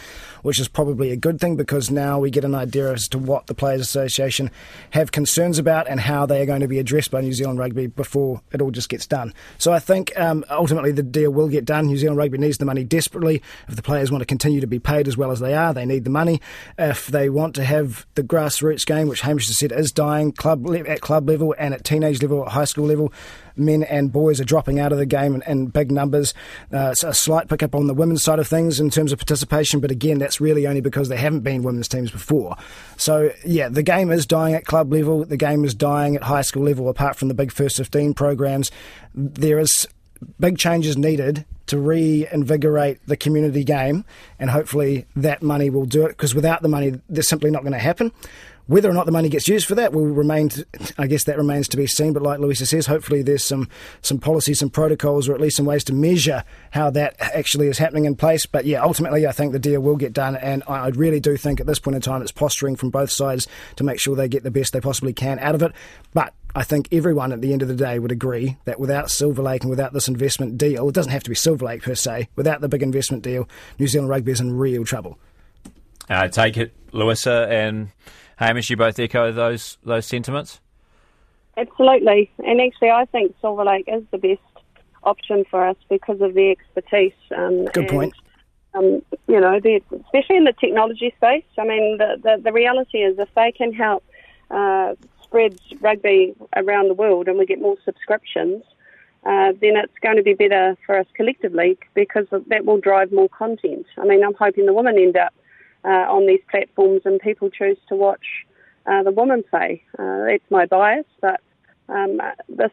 which 0.42 0.60
is 0.60 0.68
probably 0.68 1.12
a 1.12 1.16
good 1.16 1.40
thing 1.40 1.56
because 1.56 1.90
now 1.90 2.20
we 2.20 2.30
get 2.30 2.44
an 2.44 2.56
idea 2.56 2.92
as 2.92 3.08
to 3.10 3.18
what 3.18 3.48
the 3.48 3.54
Players 3.54 3.82
Association 3.82 4.52
have 4.92 5.12
concerns 5.12 5.58
about 5.60 5.88
and 5.88 6.00
how 6.00 6.26
they 6.26 6.42
are 6.42 6.46
going 6.46 6.62
to 6.62 6.68
be 6.68 6.80
addressed 6.80 7.12
by 7.12 7.22
New 7.22 7.34
Zealand 7.34 7.60
Rugby 7.60 7.88
before 7.88 8.42
it 8.52 8.62
all 8.62 8.72
just 8.72 8.90
gets 8.90 9.06
done. 9.06 9.34
So 9.58 9.72
I 9.72 9.80
think 9.80 10.18
um, 10.20 10.46
ultimately 10.50 10.92
the 10.92 11.04
deal 11.04 11.32
will 11.32 11.48
get 11.48 11.66
done. 11.66 11.88
New 11.88 11.98
Zealand 11.98 12.18
Rugby 12.18 12.38
needs 12.38 12.58
the 12.58 12.66
money 12.66 12.84
desperately. 12.84 13.42
If 13.68 13.76
the 13.76 13.82
players 13.82 14.12
want 14.12 14.22
to 14.22 14.26
continue 14.26 14.62
to 14.62 14.68
be 14.68 14.80
paid 14.80 15.08
as 15.08 15.18
well 15.18 15.32
as 15.32 15.40
they 15.40 15.54
are, 15.54 15.74
they 15.74 15.86
need 15.86 16.04
the 16.04 16.10
money. 16.10 16.42
If 16.78 17.08
they 17.08 17.30
want 17.30 17.56
to 17.56 17.64
have 17.64 18.06
the 18.16 18.24
grassroots 18.24 18.86
game, 18.86 19.08
which 19.08 19.22
Hamish 19.22 19.48
has 19.48 19.58
said 19.58 19.72
is 19.72 19.92
dying 19.92 20.32
club 20.32 20.68
at 20.88 21.02
club 21.02 21.28
level 21.28 21.56
and 21.58 21.74
at 21.74 21.84
teenage 21.84 22.22
level, 22.22 22.44
at 22.46 22.52
high 22.52 22.66
school 22.66 22.86
level, 22.86 23.14
men 23.60 23.84
and 23.84 24.12
boys 24.12 24.40
are 24.40 24.46
dropping 24.46 24.80
out 24.80 24.92
of 24.92 24.98
the 24.98 25.06
game 25.06 25.36
in, 25.36 25.42
in 25.44 25.68
big 25.68 25.92
numbers. 25.92 26.34
Uh, 26.72 26.94
a 27.04 27.14
slight 27.14 27.48
pickup 27.48 27.76
on 27.76 27.88
the 27.88 27.94
women's 27.94 28.24
side 28.24 28.40
of 28.40 28.48
things 28.48 28.80
in 28.80 28.90
terms 28.90 29.12
of 29.12 29.20
participation, 29.20 29.80
but 29.80 29.92
again, 29.92 30.18
that's 30.18 30.42
really 30.42 30.66
only 30.68 30.82
because 30.82 31.10
there 31.10 31.18
haven't 31.18 31.42
been 31.42 31.64
women's 31.64 31.88
teams 31.88 32.12
before. 32.12 32.56
So, 32.98 33.32
yeah, 33.46 33.70
the 33.70 33.84
game 33.84 34.12
is 34.12 34.26
dying 34.26 34.56
at 34.56 34.66
club 34.66 34.92
level. 34.92 35.26
The 35.26 35.38
game 35.38 35.66
is 35.66 35.74
dying 35.74 36.16
at 36.16 36.24
high 36.24 36.42
school 36.42 36.64
level, 36.64 36.90
apart 36.90 37.16
from 37.16 37.28
the 37.28 37.34
big 37.34 37.52
first 37.52 37.78
15 37.78 38.14
programs. 38.14 38.72
There 39.14 39.60
is 39.60 39.88
big 40.40 40.58
changes 40.58 40.98
needed 40.98 41.46
to 41.68 41.78
reinvigorate 41.78 43.00
the 43.06 43.16
community 43.16 43.64
game, 43.64 44.06
and 44.40 44.50
hopefully 44.50 45.06
that 45.16 45.42
money 45.42 45.70
will 45.70 45.86
do 45.86 46.06
it. 46.06 46.10
Because 46.10 46.34
without 46.34 46.62
the 46.62 46.68
money, 46.68 47.00
there's 47.08 47.30
simply 47.30 47.52
not 47.52 47.62
going 47.62 47.74
to 47.74 47.80
happen. 47.80 48.12
Whether 48.70 48.88
or 48.88 48.94
not 48.94 49.08
the 49.08 49.12
money 49.12 49.30
gets 49.30 49.48
used 49.48 49.66
for 49.66 49.74
that 49.74 49.94
will 49.94 50.06
remain. 50.06 50.52
I 50.96 51.08
guess 51.08 51.24
that 51.24 51.38
remains 51.38 51.68
to 51.70 51.78
be 51.78 51.88
seen. 51.88 52.14
But 52.14 52.22
like 52.22 52.40
Louisa 52.40 52.68
says, 52.68 52.86
hopefully 52.86 53.24
there's 53.24 53.44
some 53.44 53.68
some 54.02 54.20
policies, 54.20 54.60
some 54.60 54.70
protocols, 54.70 55.28
or 55.28 55.34
at 55.34 55.42
least 55.42 55.58
some 55.58 55.66
ways 55.66 55.84
to 55.86 55.94
measure 55.94 56.44
how 56.70 56.92
that 56.92 57.16
actually 57.20 57.68
is 57.68 57.80
happening 57.80 58.06
in 58.06 58.16
place. 58.16 58.46
But 58.46 58.66
yeah, 58.66 58.84
ultimately, 58.84 59.26
I 59.26 59.32
think 59.32 59.54
the 59.54 59.60
deal 59.60 59.82
will 59.82 59.96
get 59.96 60.14
done, 60.14 60.36
and 60.36 60.62
I 60.68 60.90
really 60.90 61.20
do 61.20 61.36
think 61.36 61.60
at 61.60 61.66
this 61.66 61.80
point 61.80 61.96
in 61.96 62.02
time 62.04 62.22
it's 62.22 62.32
posturing 62.32 62.76
from 62.76 62.92
both 62.92 63.10
sides 63.10 63.48
to 63.78 63.84
make 63.84 64.00
sure 64.00 64.16
they 64.16 64.28
get 64.28 64.44
the 64.44 64.52
best 64.52 64.72
they 64.72 64.82
possibly 64.82 65.14
can 65.14 65.40
out 65.40 65.56
of 65.56 65.64
it. 65.64 65.72
But 66.14 66.36
I 66.54 66.62
think 66.62 66.90
everyone 66.92 67.32
at 67.32 67.42
the 67.42 67.54
end 67.54 67.64
of 67.64 67.70
the 67.70 67.76
day 67.76 67.98
would 67.98 68.12
agree 68.12 68.58
that 68.66 68.80
without 68.80 69.10
Silver 69.10 69.42
Lake 69.42 69.64
and 69.64 69.72
without 69.72 69.94
this 69.94 70.08
investment 70.08 70.60
deal, 70.60 70.88
it 70.90 70.94
doesn't 70.94 71.12
have 71.12 71.24
to 71.24 71.32
be 71.32 71.36
Silver 71.36 71.66
Lake 71.66 71.82
per 71.82 71.96
se. 71.96 72.30
Without 72.36 72.62
the 72.62 72.70
big 72.70 72.84
investment 72.84 73.24
deal, 73.24 73.50
New 73.80 73.88
Zealand 73.88 74.10
rugby 74.10 74.32
is 74.32 74.40
in 74.40 74.56
real 74.56 74.86
trouble. 74.86 75.18
I 76.08 76.26
uh, 76.26 76.28
take 76.28 76.58
it, 76.58 76.76
Louisa 76.92 77.48
and 77.50 77.90
Hamish, 78.40 78.70
you 78.70 78.78
both 78.78 78.98
echo 79.00 79.34
those 79.34 79.78
those 79.84 80.06
sentiments. 80.06 80.62
Absolutely, 81.58 82.32
and 82.40 82.62
actually, 82.62 82.90
I 82.90 83.04
think 83.06 83.36
Silver 83.42 83.66
Lake 83.66 83.84
is 83.88 84.04
the 84.12 84.18
best 84.18 84.40
option 85.04 85.44
for 85.52 85.68
us 85.68 85.76
because 85.90 86.22
of 86.22 86.34
the 86.36 86.50
expertise. 86.50 87.12
Um, 87.36 87.66
Good 87.66 87.78
and, 87.78 87.90
point. 87.90 88.14
Um, 88.74 89.02
you 89.28 89.42
know, 89.42 89.56
especially 89.56 90.38
in 90.38 90.46
the 90.46 90.54
technology 90.58 91.14
space. 91.18 91.44
I 91.58 91.66
mean, 91.66 91.98
the, 91.98 92.18
the, 92.24 92.42
the 92.42 92.54
reality 92.54 93.00
is 93.00 93.20
if 93.20 93.28
they 93.36 93.52
can 93.52 93.74
help 93.74 94.06
uh, 94.52 94.94
spread 95.24 95.60
rugby 95.82 96.34
around 96.56 96.88
the 96.88 96.94
world 96.94 97.28
and 97.28 97.38
we 97.38 97.46
get 97.46 97.60
more 97.60 97.78
subscriptions, 97.84 98.64
uh, 99.26 99.52
then 99.60 99.76
it's 99.76 99.98
going 100.02 100.18
to 100.18 100.24
be 100.24 100.34
better 100.34 100.78
for 100.86 100.98
us 100.98 101.08
collectively 101.16 101.78
because 101.94 102.28
that 102.32 102.64
will 102.64 102.80
drive 102.80 103.12
more 103.12 103.28
content. 103.30 103.86
I 103.98 104.06
mean, 104.06 104.24
I'm 104.24 104.36
hoping 104.36 104.66
the 104.66 104.74
women 104.74 104.98
end 104.98 105.18
up 105.18 105.34
uh, 105.84 106.06
on 106.10 106.28
these 106.28 106.42
platforms 106.50 107.02
and 107.06 107.20
people 107.20 107.50
choose 107.50 107.78
to 107.88 107.96
watch 107.96 108.46
uh, 108.86 109.04
the 109.04 109.12
woman 109.12 109.44
play. 109.50 109.84
Uh, 109.98 110.26
that's 110.26 110.50
my 110.50 110.66
bias, 110.66 111.06
but 111.22 111.42
um, 111.88 112.22
this, 112.48 112.72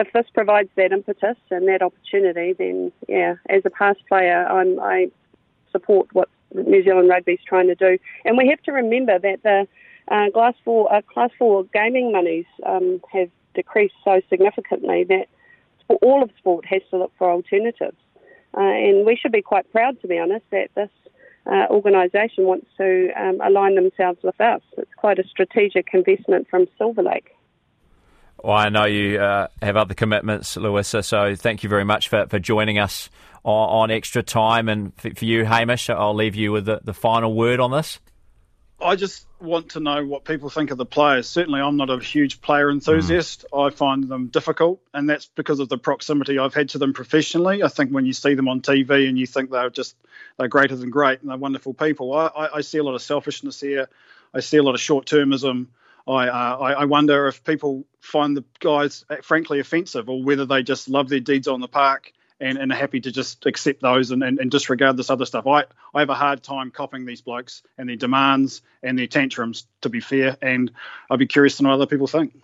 if 0.00 0.12
this 0.12 0.26
provides 0.34 0.70
that 0.76 0.92
impetus 0.92 1.36
and 1.50 1.68
that 1.68 1.82
opportunity, 1.82 2.52
then 2.52 2.92
yeah, 3.08 3.34
as 3.48 3.62
a 3.64 3.70
past 3.70 4.00
player, 4.08 4.46
I'm, 4.46 4.80
I 4.80 5.10
support 5.70 6.08
what 6.12 6.28
New 6.54 6.82
Zealand 6.82 7.08
Rugby 7.08 7.32
is 7.32 7.40
trying 7.46 7.68
to 7.68 7.74
do. 7.74 7.98
And 8.24 8.36
we 8.36 8.48
have 8.48 8.62
to 8.62 8.72
remember 8.72 9.18
that 9.18 9.42
the 9.42 9.66
uh, 10.08 10.30
class 10.30 10.54
four, 10.64 10.92
uh, 10.92 11.02
class 11.02 11.30
four 11.38 11.64
gaming 11.72 12.12
monies 12.12 12.46
um, 12.66 13.00
have 13.12 13.30
decreased 13.54 13.94
so 14.04 14.20
significantly 14.28 15.04
that 15.04 15.28
all 16.02 16.22
of 16.22 16.30
sport 16.38 16.64
has 16.66 16.82
to 16.90 16.98
look 16.98 17.12
for 17.18 17.30
alternatives. 17.30 17.96
Uh, 18.56 18.60
and 18.60 19.06
we 19.06 19.16
should 19.16 19.32
be 19.32 19.42
quite 19.42 19.70
proud, 19.72 20.00
to 20.02 20.08
be 20.08 20.18
honest, 20.18 20.44
that 20.50 20.68
this 20.74 20.90
uh, 21.46 21.66
organisation 21.70 22.44
wants 22.44 22.66
to 22.76 23.10
um, 23.16 23.40
align 23.40 23.74
themselves 23.74 24.18
with 24.22 24.40
us. 24.40 24.60
It's 24.78 24.94
quite 24.96 25.18
a 25.18 25.26
strategic 25.26 25.88
investment 25.92 26.48
from 26.48 26.66
Silver 26.78 27.02
Lake. 27.02 27.34
Well, 28.42 28.56
I 28.56 28.68
know 28.70 28.84
you 28.86 29.20
uh, 29.20 29.48
have 29.60 29.76
other 29.76 29.94
commitments, 29.94 30.56
Louisa, 30.56 31.02
so 31.02 31.36
thank 31.36 31.62
you 31.62 31.68
very 31.68 31.84
much 31.84 32.08
for, 32.08 32.26
for 32.26 32.38
joining 32.38 32.78
us 32.78 33.08
on, 33.44 33.68
on 33.68 33.90
extra 33.90 34.22
time. 34.22 34.68
And 34.68 34.94
for, 34.96 35.14
for, 35.14 35.24
you, 35.24 35.44
Hamish, 35.44 35.88
I'll 35.90 36.14
leave 36.14 36.34
you 36.34 36.50
with 36.52 36.64
the, 36.64 36.80
the 36.82 36.94
final 36.94 37.34
word 37.34 37.60
on 37.60 37.70
this. 37.70 38.00
I 38.82 38.96
just 38.96 39.26
want 39.40 39.70
to 39.70 39.80
know 39.80 40.04
what 40.04 40.24
people 40.24 40.50
think 40.50 40.70
of 40.70 40.78
the 40.78 40.86
players. 40.86 41.28
Certainly, 41.28 41.60
I'm 41.60 41.76
not 41.76 41.90
a 41.90 41.98
huge 41.98 42.40
player 42.40 42.70
enthusiast. 42.70 43.44
Mm. 43.52 43.66
I 43.66 43.70
find 43.70 44.04
them 44.04 44.28
difficult, 44.28 44.80
and 44.92 45.08
that's 45.08 45.26
because 45.26 45.60
of 45.60 45.68
the 45.68 45.78
proximity 45.78 46.38
I've 46.38 46.54
had 46.54 46.70
to 46.70 46.78
them 46.78 46.92
professionally. 46.92 47.62
I 47.62 47.68
think 47.68 47.90
when 47.90 48.06
you 48.06 48.12
see 48.12 48.34
them 48.34 48.48
on 48.48 48.60
TV 48.60 49.08
and 49.08 49.18
you 49.18 49.26
think 49.26 49.50
they're 49.50 49.70
just 49.70 49.96
they're 50.38 50.48
greater 50.48 50.76
than 50.76 50.90
great 50.90 51.20
and 51.20 51.30
they're 51.30 51.36
wonderful 51.36 51.74
people, 51.74 52.12
I, 52.14 52.26
I, 52.26 52.56
I 52.56 52.60
see 52.60 52.78
a 52.78 52.82
lot 52.82 52.94
of 52.94 53.02
selfishness 53.02 53.60
here. 53.60 53.88
I 54.34 54.40
see 54.40 54.56
a 54.56 54.62
lot 54.62 54.74
of 54.74 54.80
short 54.80 55.06
termism. 55.06 55.66
I, 56.06 56.28
uh, 56.28 56.56
I, 56.58 56.72
I 56.72 56.84
wonder 56.86 57.28
if 57.28 57.44
people 57.44 57.84
find 58.00 58.36
the 58.36 58.44
guys 58.58 59.04
frankly 59.22 59.60
offensive, 59.60 60.08
or 60.08 60.22
whether 60.22 60.46
they 60.46 60.62
just 60.62 60.88
love 60.88 61.08
their 61.08 61.20
deeds 61.20 61.48
on 61.48 61.60
the 61.60 61.68
park 61.68 62.12
and, 62.42 62.58
and 62.58 62.72
are 62.72 62.76
happy 62.76 63.00
to 63.00 63.10
just 63.10 63.46
accept 63.46 63.80
those 63.80 64.10
and, 64.10 64.22
and, 64.22 64.38
and, 64.38 64.50
disregard 64.50 64.96
this 64.96 65.10
other 65.10 65.24
stuff. 65.24 65.46
I, 65.46 65.64
I 65.94 66.00
have 66.00 66.10
a 66.10 66.14
hard 66.14 66.42
time 66.42 66.70
copying 66.70 67.06
these 67.06 67.22
blokes 67.22 67.62
and 67.78 67.88
their 67.88 67.96
demands 67.96 68.62
and 68.82 68.98
their 68.98 69.06
tantrums, 69.06 69.66
to 69.82 69.88
be 69.88 70.00
fair, 70.00 70.36
and 70.42 70.70
I'd 71.08 71.18
be 71.18 71.26
curious 71.26 71.56
to 71.58 71.62
know 71.62 71.70
what 71.70 71.76
other 71.76 71.86
people 71.86 72.06
think. 72.06 72.34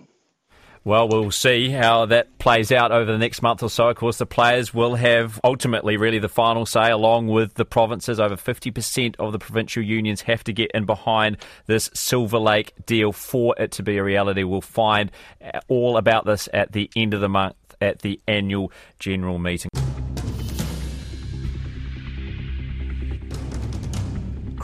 Well, 0.84 1.08
we'll 1.08 1.30
see 1.32 1.68
how 1.68 2.06
that 2.06 2.38
plays 2.38 2.72
out 2.72 2.92
over 2.92 3.12
the 3.12 3.18
next 3.18 3.42
month 3.42 3.62
or 3.62 3.68
so. 3.68 3.88
Of 3.88 3.96
course, 3.96 4.16
the 4.16 4.26
players 4.26 4.72
will 4.72 4.94
have 4.94 5.40
ultimately 5.44 5.96
really 5.96 6.18
the 6.18 6.30
final 6.30 6.64
say, 6.64 6.90
along 6.90 7.28
with 7.28 7.54
the 7.54 7.64
provinces. 7.64 8.18
Over 8.18 8.36
50% 8.36 9.16
of 9.18 9.32
the 9.32 9.38
provincial 9.38 9.82
unions 9.82 10.22
have 10.22 10.44
to 10.44 10.52
get 10.52 10.70
in 10.72 10.86
behind 10.86 11.36
this 11.66 11.90
Silver 11.92 12.38
Lake 12.38 12.72
deal 12.86 13.12
for 13.12 13.54
it 13.58 13.72
to 13.72 13.82
be 13.82 13.98
a 13.98 14.04
reality. 14.04 14.44
We'll 14.44 14.60
find 14.60 15.10
uh, 15.42 15.60
all 15.68 15.98
about 15.98 16.24
this 16.24 16.48
at 16.54 16.72
the 16.72 16.90
end 16.96 17.12
of 17.12 17.20
the 17.20 17.28
month 17.28 17.56
at 17.80 18.00
the 18.00 18.20
annual 18.26 18.72
general 18.98 19.38
meeting. 19.38 19.67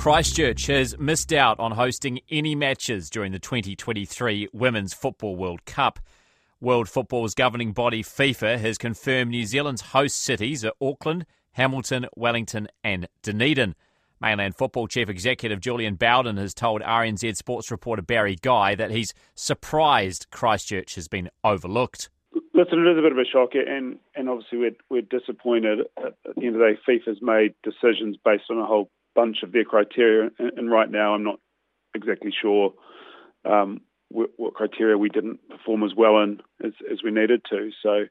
Christchurch 0.04 0.66
has 0.66 0.98
missed 0.98 1.32
out 1.32 1.58
on 1.58 1.72
hosting 1.72 2.20
any 2.30 2.54
matches 2.54 3.08
during 3.08 3.32
the 3.32 3.38
2023 3.38 4.48
Women's 4.52 4.92
Football 4.92 5.34
World 5.34 5.64
Cup. 5.64 5.98
World 6.60 6.90
Football's 6.90 7.34
governing 7.34 7.72
body 7.72 8.02
FIFA 8.02 8.58
has 8.58 8.76
confirmed 8.76 9.30
New 9.30 9.46
Zealand's 9.46 9.80
host 9.80 10.20
cities 10.20 10.62
are 10.62 10.74
Auckland, 10.78 11.24
Hamilton, 11.52 12.04
Wellington, 12.16 12.68
and 12.84 13.08
Dunedin. 13.22 13.74
Mainland 14.20 14.56
Football 14.56 14.88
Chief 14.88 15.08
Executive 15.08 15.58
Julian 15.58 15.94
Bowden 15.94 16.36
has 16.36 16.52
told 16.52 16.82
RNZ 16.82 17.34
Sports 17.38 17.70
reporter 17.70 18.02
Barry 18.02 18.36
Guy 18.42 18.74
that 18.74 18.90
he's 18.90 19.14
surprised 19.34 20.26
Christchurch 20.30 20.96
has 20.96 21.08
been 21.08 21.30
overlooked. 21.42 22.10
Listen, 22.52 22.86
it 22.86 22.90
is 22.92 22.98
a 22.98 23.00
bit 23.00 23.12
of 23.12 23.16
a 23.16 23.24
shock, 23.24 23.52
and, 23.54 23.98
and 24.14 24.28
obviously 24.28 24.58
we're, 24.58 24.76
we're 24.90 25.00
disappointed. 25.00 25.78
Uh, 25.96 26.08
at 26.28 26.34
the 26.36 26.44
end 26.46 26.56
of 26.56 26.60
the 26.60 26.74
day, 26.74 26.78
FIFA's 26.86 27.22
made 27.22 27.54
decisions 27.62 28.18
based 28.22 28.44
on 28.50 28.58
a 28.58 28.66
whole 28.66 28.90
bunch 29.14 29.38
of 29.42 29.52
their 29.52 29.64
criteria, 29.64 30.30
and, 30.38 30.52
and 30.56 30.70
right 30.70 30.90
now 30.90 31.14
I'm 31.14 31.24
not 31.24 31.40
exactly 31.94 32.32
sure 32.40 32.74
um, 33.44 33.80
what, 34.08 34.30
what, 34.36 34.54
criteria 34.54 34.96
we 34.96 35.08
didn't 35.08 35.40
perform 35.48 35.82
as 35.84 35.92
well 35.96 36.22
in 36.22 36.40
as, 36.64 36.72
as 36.90 36.98
we 37.02 37.10
needed 37.10 37.42
to. 37.50 37.70
So, 37.82 38.04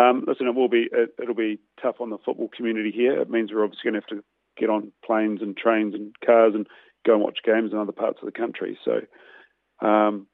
um, 0.00 0.24
listen, 0.26 0.46
it 0.46 0.54
will 0.54 0.68
be 0.68 0.88
it, 0.90 1.14
will 1.18 1.34
be 1.34 1.58
tough 1.82 1.96
on 2.00 2.10
the 2.10 2.18
football 2.24 2.48
community 2.54 2.92
here. 2.94 3.20
It 3.20 3.30
means 3.30 3.50
we're 3.52 3.64
obviously 3.64 3.90
going 3.90 4.00
to 4.00 4.06
have 4.06 4.18
to 4.18 4.24
get 4.58 4.70
on 4.70 4.92
planes 5.04 5.40
and 5.42 5.56
trains 5.56 5.94
and 5.94 6.14
cars 6.24 6.52
and 6.54 6.66
go 7.06 7.14
and 7.14 7.22
watch 7.22 7.38
games 7.44 7.72
in 7.72 7.78
other 7.78 7.92
parts 7.92 8.18
of 8.22 8.26
the 8.26 8.38
country. 8.38 8.78
So, 8.84 9.86
um, 9.86 10.26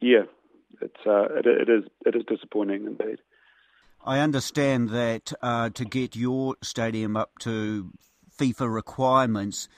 yeah, 0.00 0.24
it's 0.80 1.06
uh, 1.06 1.26
it, 1.36 1.46
it 1.46 1.68
is 1.68 1.84
it 2.06 2.16
is 2.16 2.22
disappointing 2.26 2.86
indeed. 2.86 3.18
I 4.04 4.20
understand 4.20 4.88
that 4.90 5.32
uh, 5.42 5.68
to 5.70 5.84
get 5.84 6.16
your 6.16 6.56
stadium 6.62 7.16
up 7.16 7.38
to 7.40 7.92
FIFA 8.40 8.72
requirements 8.72 9.68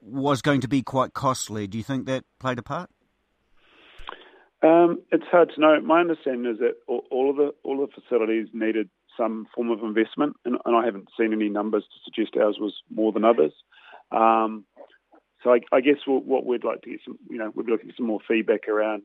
was 0.00 0.40
going 0.40 0.60
to 0.60 0.68
be 0.68 0.82
quite 0.82 1.12
costly. 1.12 1.66
Do 1.66 1.76
you 1.78 1.84
think 1.84 2.06
that 2.06 2.24
played 2.38 2.58
a 2.58 2.62
part? 2.62 2.90
Um, 4.62 5.02
it's 5.10 5.26
hard 5.30 5.50
to 5.54 5.60
know. 5.60 5.80
My 5.80 6.00
understanding 6.00 6.50
is 6.50 6.58
that 6.58 6.74
all, 6.86 7.30
of 7.30 7.36
the 7.36 7.52
all 7.62 7.78
the 7.78 8.00
facilities 8.00 8.48
needed 8.52 8.88
some 9.16 9.46
form 9.54 9.70
of 9.70 9.80
investment, 9.80 10.36
and, 10.44 10.56
and 10.64 10.76
I 10.76 10.84
haven't 10.84 11.08
seen 11.18 11.32
any 11.32 11.48
numbers 11.48 11.84
to 11.84 11.98
suggest 12.04 12.36
ours 12.36 12.56
was 12.60 12.74
more 12.90 13.12
than 13.12 13.24
others. 13.24 13.52
Um, 14.12 14.64
so 15.42 15.52
I, 15.52 15.60
I 15.72 15.80
guess 15.80 15.98
what, 16.06 16.24
what, 16.24 16.46
we'd 16.46 16.64
like 16.64 16.82
to 16.82 16.90
get 16.90 17.00
some, 17.04 17.18
you 17.28 17.38
know, 17.38 17.52
we'd 17.54 17.66
be 17.66 17.72
looking 17.72 17.90
for 17.90 17.96
some 17.96 18.06
more 18.06 18.20
feedback 18.26 18.68
around 18.68 19.02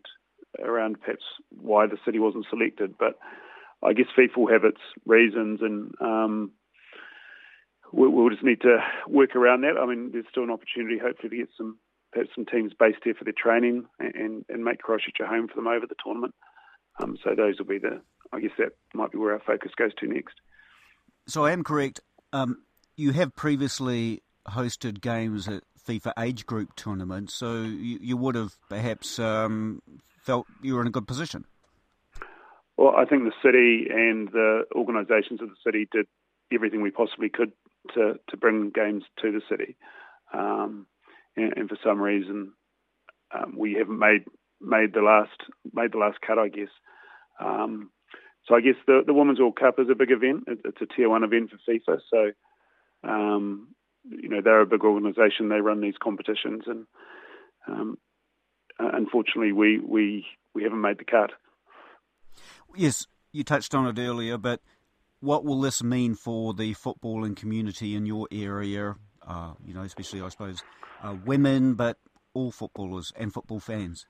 around 0.59 0.99
perhaps 1.01 1.23
why 1.49 1.87
the 1.87 1.97
city 2.05 2.19
wasn't 2.19 2.45
selected. 2.49 2.95
But 2.97 3.17
I 3.83 3.93
guess 3.93 4.07
FIFA 4.17 4.37
will 4.37 4.51
have 4.51 4.63
its 4.63 4.81
reasons, 5.05 5.59
and 5.61 5.93
um, 5.99 6.51
we'll 7.91 8.29
just 8.29 8.43
need 8.43 8.61
to 8.61 8.77
work 9.07 9.35
around 9.35 9.61
that. 9.61 9.77
I 9.81 9.85
mean, 9.85 10.11
there's 10.11 10.25
still 10.29 10.43
an 10.43 10.51
opportunity, 10.51 10.97
hopefully, 10.97 11.29
to 11.29 11.37
get 11.37 11.49
some 11.57 11.77
perhaps 12.11 12.29
some 12.35 12.45
teams 12.45 12.73
based 12.77 12.99
here 13.03 13.13
for 13.13 13.23
their 13.23 13.33
training 13.35 13.85
and, 13.99 14.43
and 14.49 14.63
make 14.63 14.79
Christchurch 14.79 15.19
a 15.21 15.27
home 15.27 15.47
for 15.47 15.55
them 15.55 15.67
over 15.67 15.85
the 15.87 15.95
tournament. 16.03 16.33
Um, 17.01 17.17
so 17.23 17.33
those 17.35 17.57
will 17.57 17.65
be 17.65 17.79
the, 17.79 18.01
I 18.33 18.41
guess 18.41 18.51
that 18.57 18.73
might 18.93 19.11
be 19.11 19.17
where 19.17 19.33
our 19.33 19.39
focus 19.39 19.71
goes 19.77 19.93
to 19.99 20.07
next. 20.07 20.35
So 21.27 21.45
I 21.45 21.51
am 21.51 21.63
correct. 21.63 22.01
Um, 22.33 22.63
you 22.97 23.11
have 23.13 23.35
previously 23.35 24.21
hosted 24.47 25.01
games 25.01 25.47
at 25.47 25.63
FIFA 25.87 26.13
age 26.19 26.45
group 26.45 26.75
tournaments, 26.75 27.33
so 27.33 27.61
you, 27.61 27.99
you 28.01 28.17
would 28.17 28.35
have 28.35 28.57
perhaps 28.69 29.17
um, 29.19 29.81
felt 30.19 30.47
you 30.61 30.75
were 30.75 30.81
in 30.81 30.87
a 30.87 30.91
good 30.91 31.07
position. 31.07 31.45
Well, 32.77 32.95
I 32.97 33.05
think 33.05 33.23
the 33.23 33.31
city 33.43 33.87
and 33.89 34.27
the 34.29 34.63
organisations 34.75 35.41
of 35.41 35.49
the 35.49 35.55
city 35.65 35.87
did 35.91 36.07
everything 36.53 36.81
we 36.81 36.91
possibly 36.91 37.29
could 37.29 37.53
to, 37.93 38.15
to 38.29 38.37
bring 38.37 38.71
games 38.73 39.03
to 39.21 39.31
the 39.31 39.41
city. 39.49 39.75
Um, 40.33 40.87
and, 41.35 41.53
and, 41.55 41.69
for 41.69 41.77
some 41.83 42.01
reason, 42.01 42.53
um, 43.33 43.55
we 43.57 43.73
haven't 43.73 43.99
made 43.99 44.25
made 44.61 44.93
the 44.93 45.01
last 45.01 45.31
made 45.73 45.91
the 45.93 45.97
last 45.97 46.19
cut, 46.25 46.37
I 46.37 46.47
guess. 46.47 46.69
Um, 47.39 47.89
so 48.47 48.55
I 48.55 48.61
guess 48.61 48.75
the 48.87 49.01
the 49.05 49.13
Women's 49.13 49.39
World 49.39 49.57
Cup 49.59 49.79
is 49.79 49.87
a 49.89 49.95
big 49.95 50.11
event. 50.11 50.43
it's 50.47 50.81
a 50.81 50.85
tier 50.85 51.09
one 51.09 51.23
event 51.23 51.51
for 51.51 51.71
FIFA. 51.71 51.99
So 52.09 53.09
um, 53.09 53.69
you 54.05 54.29
know 54.29 54.41
they're 54.43 54.61
a 54.61 54.65
big 54.65 54.83
organisation. 54.83 55.49
They 55.49 55.61
run 55.61 55.81
these 55.81 55.97
competitions, 56.01 56.63
and 56.67 56.85
um, 57.67 57.97
unfortunately, 58.79 59.51
we 59.51 59.79
we 59.79 60.25
we 60.53 60.63
haven't 60.63 60.81
made 60.81 60.97
the 60.97 61.05
cut. 61.05 61.31
Yes, 62.75 63.05
you 63.31 63.43
touched 63.43 63.75
on 63.75 63.87
it 63.87 63.99
earlier, 64.01 64.37
but 64.37 64.61
what 65.21 65.45
will 65.45 65.61
this 65.61 65.81
mean 65.81 66.15
for 66.15 66.53
the 66.53 66.73
footballing 66.73 67.35
community 67.35 67.95
in 67.95 68.05
your 68.05 68.27
area? 68.31 68.95
Uh, 69.25 69.53
you 69.65 69.73
know, 69.73 69.83
especially 69.83 70.21
I 70.21 70.29
suppose 70.29 70.63
uh, 71.01 71.15
women, 71.25 71.75
but 71.75 71.97
all 72.33 72.51
footballers 72.51 73.13
and 73.15 73.33
football 73.33 73.59
fans. 73.59 74.07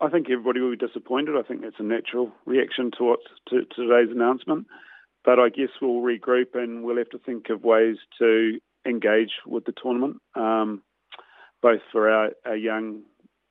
I 0.00 0.08
think 0.08 0.28
everybody 0.28 0.60
will 0.60 0.72
be 0.72 0.76
disappointed. 0.76 1.36
I 1.38 1.46
think 1.46 1.62
that's 1.62 1.76
a 1.78 1.84
natural 1.84 2.32
reaction 2.44 2.90
to 2.98 3.04
what 3.04 3.20
to, 3.48 3.60
to 3.60 3.66
today's 3.74 4.10
announcement. 4.14 4.66
But 5.24 5.38
I 5.38 5.48
guess 5.48 5.68
we'll 5.80 6.02
regroup 6.02 6.54
and 6.54 6.82
we'll 6.82 6.96
have 6.96 7.10
to 7.10 7.18
think 7.18 7.48
of 7.48 7.62
ways 7.62 7.96
to 8.18 8.58
engage 8.84 9.30
with 9.46 9.64
the 9.64 9.72
tournament, 9.80 10.16
um, 10.34 10.82
both 11.62 11.80
for 11.92 12.10
our, 12.10 12.30
our 12.44 12.56
young, 12.56 13.02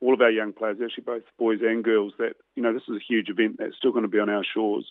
all 0.01 0.13
of 0.13 0.19
our 0.19 0.29
young 0.29 0.51
players, 0.51 0.79
actually 0.83 1.05
both 1.05 1.23
boys 1.39 1.59
and 1.61 1.85
girls. 1.85 2.11
That 2.17 2.33
you 2.55 2.63
know, 2.63 2.73
this 2.73 2.83
is 2.89 2.97
a 2.97 3.05
huge 3.07 3.29
event 3.29 3.55
that's 3.57 3.77
still 3.77 3.93
going 3.93 4.03
to 4.03 4.09
be 4.09 4.19
on 4.19 4.29
our 4.29 4.43
shores 4.53 4.85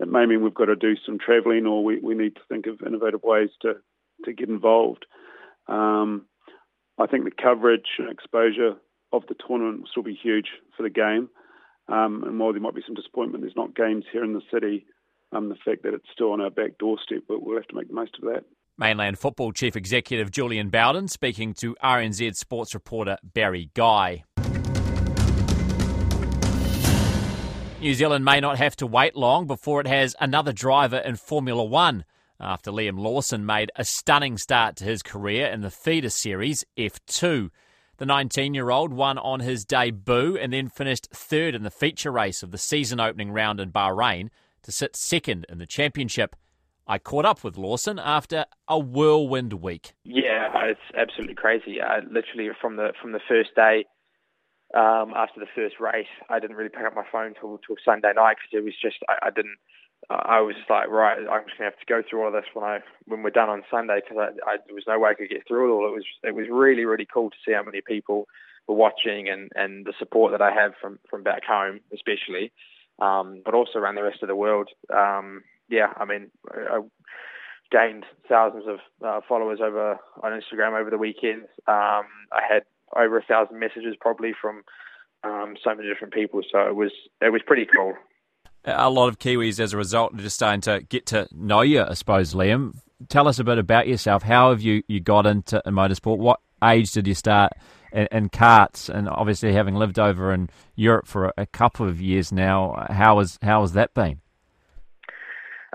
it 0.00 0.08
may 0.08 0.26
mean 0.26 0.42
we've 0.42 0.54
got 0.54 0.66
to 0.66 0.76
do 0.76 0.94
some 1.04 1.18
travelling 1.18 1.66
or 1.66 1.84
we, 1.84 1.98
we 2.00 2.14
need 2.14 2.34
to 2.34 2.40
think 2.48 2.66
of 2.66 2.86
innovative 2.86 3.22
ways 3.22 3.50
to, 3.62 3.74
to 4.24 4.32
get 4.32 4.48
involved. 4.48 5.06
Um, 5.68 6.26
I 6.98 7.06
think 7.06 7.24
the 7.24 7.30
coverage 7.30 7.86
and 7.98 8.10
exposure 8.10 8.74
of 9.12 9.22
the 9.28 9.34
tournament 9.46 9.80
will 9.80 9.88
still 9.90 10.02
be 10.02 10.18
huge 10.20 10.48
for 10.76 10.82
the 10.82 10.90
game. 10.90 11.28
Um, 11.88 12.24
and 12.24 12.38
while 12.38 12.52
there 12.52 12.60
might 12.60 12.74
be 12.74 12.82
some 12.86 12.94
disappointment, 12.94 13.42
there's 13.42 13.56
not 13.56 13.76
games 13.76 14.04
here 14.12 14.24
in 14.24 14.32
the 14.32 14.42
city. 14.52 14.86
Um, 15.32 15.48
the 15.48 15.56
fact 15.64 15.82
that 15.82 15.94
it's 15.94 16.08
still 16.12 16.32
on 16.32 16.40
our 16.40 16.50
back 16.50 16.78
doorstep, 16.78 17.22
but 17.26 17.42
we'll 17.42 17.56
have 17.56 17.66
to 17.68 17.74
make 17.74 17.88
the 17.88 17.94
most 17.94 18.16
of 18.16 18.28
that. 18.32 18.44
Mainland 18.78 19.18
Football 19.18 19.52
Chief 19.52 19.76
Executive 19.76 20.30
Julian 20.30 20.68
Bowden 20.68 21.08
speaking 21.08 21.54
to 21.54 21.74
RNZ 21.82 22.36
sports 22.36 22.74
reporter 22.74 23.16
Barry 23.22 23.70
Guy. 23.74 24.24
New 27.82 27.94
Zealand 27.94 28.24
may 28.24 28.38
not 28.38 28.58
have 28.58 28.76
to 28.76 28.86
wait 28.86 29.16
long 29.16 29.48
before 29.48 29.80
it 29.80 29.88
has 29.88 30.14
another 30.20 30.52
driver 30.52 30.98
in 30.98 31.16
Formula 31.16 31.64
One 31.64 32.04
after 32.38 32.70
Liam 32.70 32.96
Lawson 32.96 33.44
made 33.44 33.72
a 33.74 33.84
stunning 33.84 34.38
start 34.38 34.76
to 34.76 34.84
his 34.84 35.02
career 35.02 35.48
in 35.48 35.62
the 35.62 35.70
feeder 35.70 36.08
series 36.08 36.64
F2. 36.78 37.50
The 37.96 38.06
19 38.06 38.54
year 38.54 38.70
old 38.70 38.92
won 38.92 39.18
on 39.18 39.40
his 39.40 39.64
debut 39.64 40.36
and 40.36 40.52
then 40.52 40.68
finished 40.68 41.08
third 41.12 41.56
in 41.56 41.64
the 41.64 41.72
feature 41.72 42.12
race 42.12 42.44
of 42.44 42.52
the 42.52 42.56
season 42.56 43.00
opening 43.00 43.32
round 43.32 43.58
in 43.58 43.72
Bahrain 43.72 44.28
to 44.62 44.70
sit 44.70 44.94
second 44.94 45.44
in 45.48 45.58
the 45.58 45.66
championship. 45.66 46.36
I 46.86 46.98
caught 46.98 47.24
up 47.24 47.42
with 47.42 47.58
Lawson 47.58 47.98
after 47.98 48.44
a 48.68 48.78
whirlwind 48.78 49.54
week. 49.54 49.94
Yeah, 50.04 50.52
it's 50.66 50.80
absolutely 50.96 51.34
crazy. 51.34 51.80
Uh, 51.80 52.02
literally 52.08 52.48
from 52.60 52.76
the 52.76 52.92
from 53.02 53.10
the 53.10 53.20
first 53.28 53.56
day, 53.56 53.86
um, 54.74 55.12
after 55.14 55.40
the 55.40 55.46
first 55.54 55.80
race, 55.80 56.10
I 56.28 56.40
didn't 56.40 56.56
really 56.56 56.70
pick 56.70 56.84
up 56.84 56.94
my 56.94 57.04
phone 57.10 57.34
till 57.38 57.58
till 57.66 57.76
Sunday 57.84 58.12
night 58.14 58.36
because 58.38 58.58
it 58.58 58.64
was 58.64 58.74
just 58.80 58.96
I, 59.08 59.26
I 59.26 59.30
didn't. 59.30 59.56
I 60.10 60.40
was 60.40 60.56
just 60.56 60.68
like, 60.68 60.88
right, 60.88 61.16
I'm 61.18 61.44
just 61.46 61.56
gonna 61.58 61.70
have 61.70 61.78
to 61.78 61.86
go 61.86 62.02
through 62.02 62.22
all 62.22 62.26
of 62.28 62.32
this 62.32 62.50
when 62.54 62.64
I 62.64 62.80
when 63.06 63.22
we're 63.22 63.30
done 63.30 63.48
on 63.48 63.62
Sunday 63.70 64.00
because 64.00 64.18
I, 64.18 64.50
I, 64.50 64.56
there 64.66 64.74
was 64.74 64.84
no 64.88 64.98
way 64.98 65.10
I 65.10 65.14
could 65.14 65.28
get 65.28 65.46
through 65.46 65.70
it 65.70 65.74
all. 65.74 65.86
It 65.86 65.94
was 65.94 66.04
it 66.24 66.34
was 66.34 66.46
really 66.50 66.84
really 66.84 67.06
cool 67.06 67.30
to 67.30 67.36
see 67.46 67.52
how 67.52 67.62
many 67.62 67.80
people 67.80 68.26
were 68.66 68.74
watching 68.74 69.28
and 69.28 69.50
and 69.54 69.86
the 69.86 69.92
support 69.98 70.32
that 70.32 70.42
I 70.42 70.52
have 70.52 70.72
from 70.80 70.98
from 71.08 71.22
back 71.22 71.44
home, 71.44 71.80
especially, 71.92 72.52
um, 73.00 73.42
but 73.44 73.54
also 73.54 73.78
around 73.78 73.94
the 73.94 74.02
rest 74.02 74.22
of 74.22 74.28
the 74.28 74.36
world. 74.36 74.70
Um, 74.92 75.44
yeah, 75.68 75.92
I 75.96 76.04
mean, 76.04 76.30
I 76.50 76.80
gained 77.70 78.04
thousands 78.28 78.64
of 78.66 78.78
uh, 79.04 79.20
followers 79.28 79.60
over 79.62 79.98
on 80.22 80.32
Instagram 80.32 80.78
over 80.78 80.90
the 80.90 80.98
weekend. 80.98 81.42
Um, 81.66 82.06
I 82.32 82.42
had 82.48 82.64
over 82.96 83.18
a 83.18 83.22
thousand 83.22 83.58
messages 83.58 83.94
probably 84.00 84.32
from 84.40 84.62
um, 85.24 85.54
so 85.62 85.74
many 85.74 85.88
different 85.88 86.14
people, 86.14 86.42
so 86.50 86.68
it 86.68 86.74
was 86.74 86.92
it 87.20 87.30
was 87.30 87.42
pretty 87.46 87.66
cool. 87.66 87.94
A 88.64 88.90
lot 88.90 89.08
of 89.08 89.18
Kiwis, 89.18 89.58
as 89.58 89.72
a 89.72 89.76
result, 89.76 90.14
are 90.14 90.18
just 90.18 90.36
starting 90.36 90.60
to 90.62 90.82
get 90.88 91.06
to 91.06 91.26
know 91.32 91.62
you, 91.62 91.82
I 91.82 91.94
suppose, 91.94 92.32
Liam. 92.32 92.76
Tell 93.08 93.26
us 93.26 93.40
a 93.40 93.44
bit 93.44 93.58
about 93.58 93.88
yourself. 93.88 94.22
How 94.22 94.50
have 94.50 94.62
you, 94.62 94.84
you 94.86 95.00
got 95.00 95.26
into 95.26 95.60
motorsport? 95.66 96.18
What 96.18 96.38
age 96.62 96.92
did 96.92 97.08
you 97.08 97.14
start 97.14 97.54
in, 97.92 98.06
in 98.12 98.28
karts? 98.28 98.88
And 98.88 99.08
obviously, 99.08 99.52
having 99.52 99.74
lived 99.74 99.98
over 99.98 100.32
in 100.32 100.48
Europe 100.76 101.08
for 101.08 101.26
a, 101.26 101.32
a 101.38 101.46
couple 101.46 101.88
of 101.88 102.00
years 102.00 102.30
now, 102.30 102.86
how 102.88 103.18
has 103.18 103.38
how 103.42 103.62
has 103.62 103.72
that 103.72 103.94
been? 103.94 104.20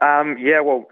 Um, 0.02 0.38
yeah, 0.40 0.62
well, 0.62 0.88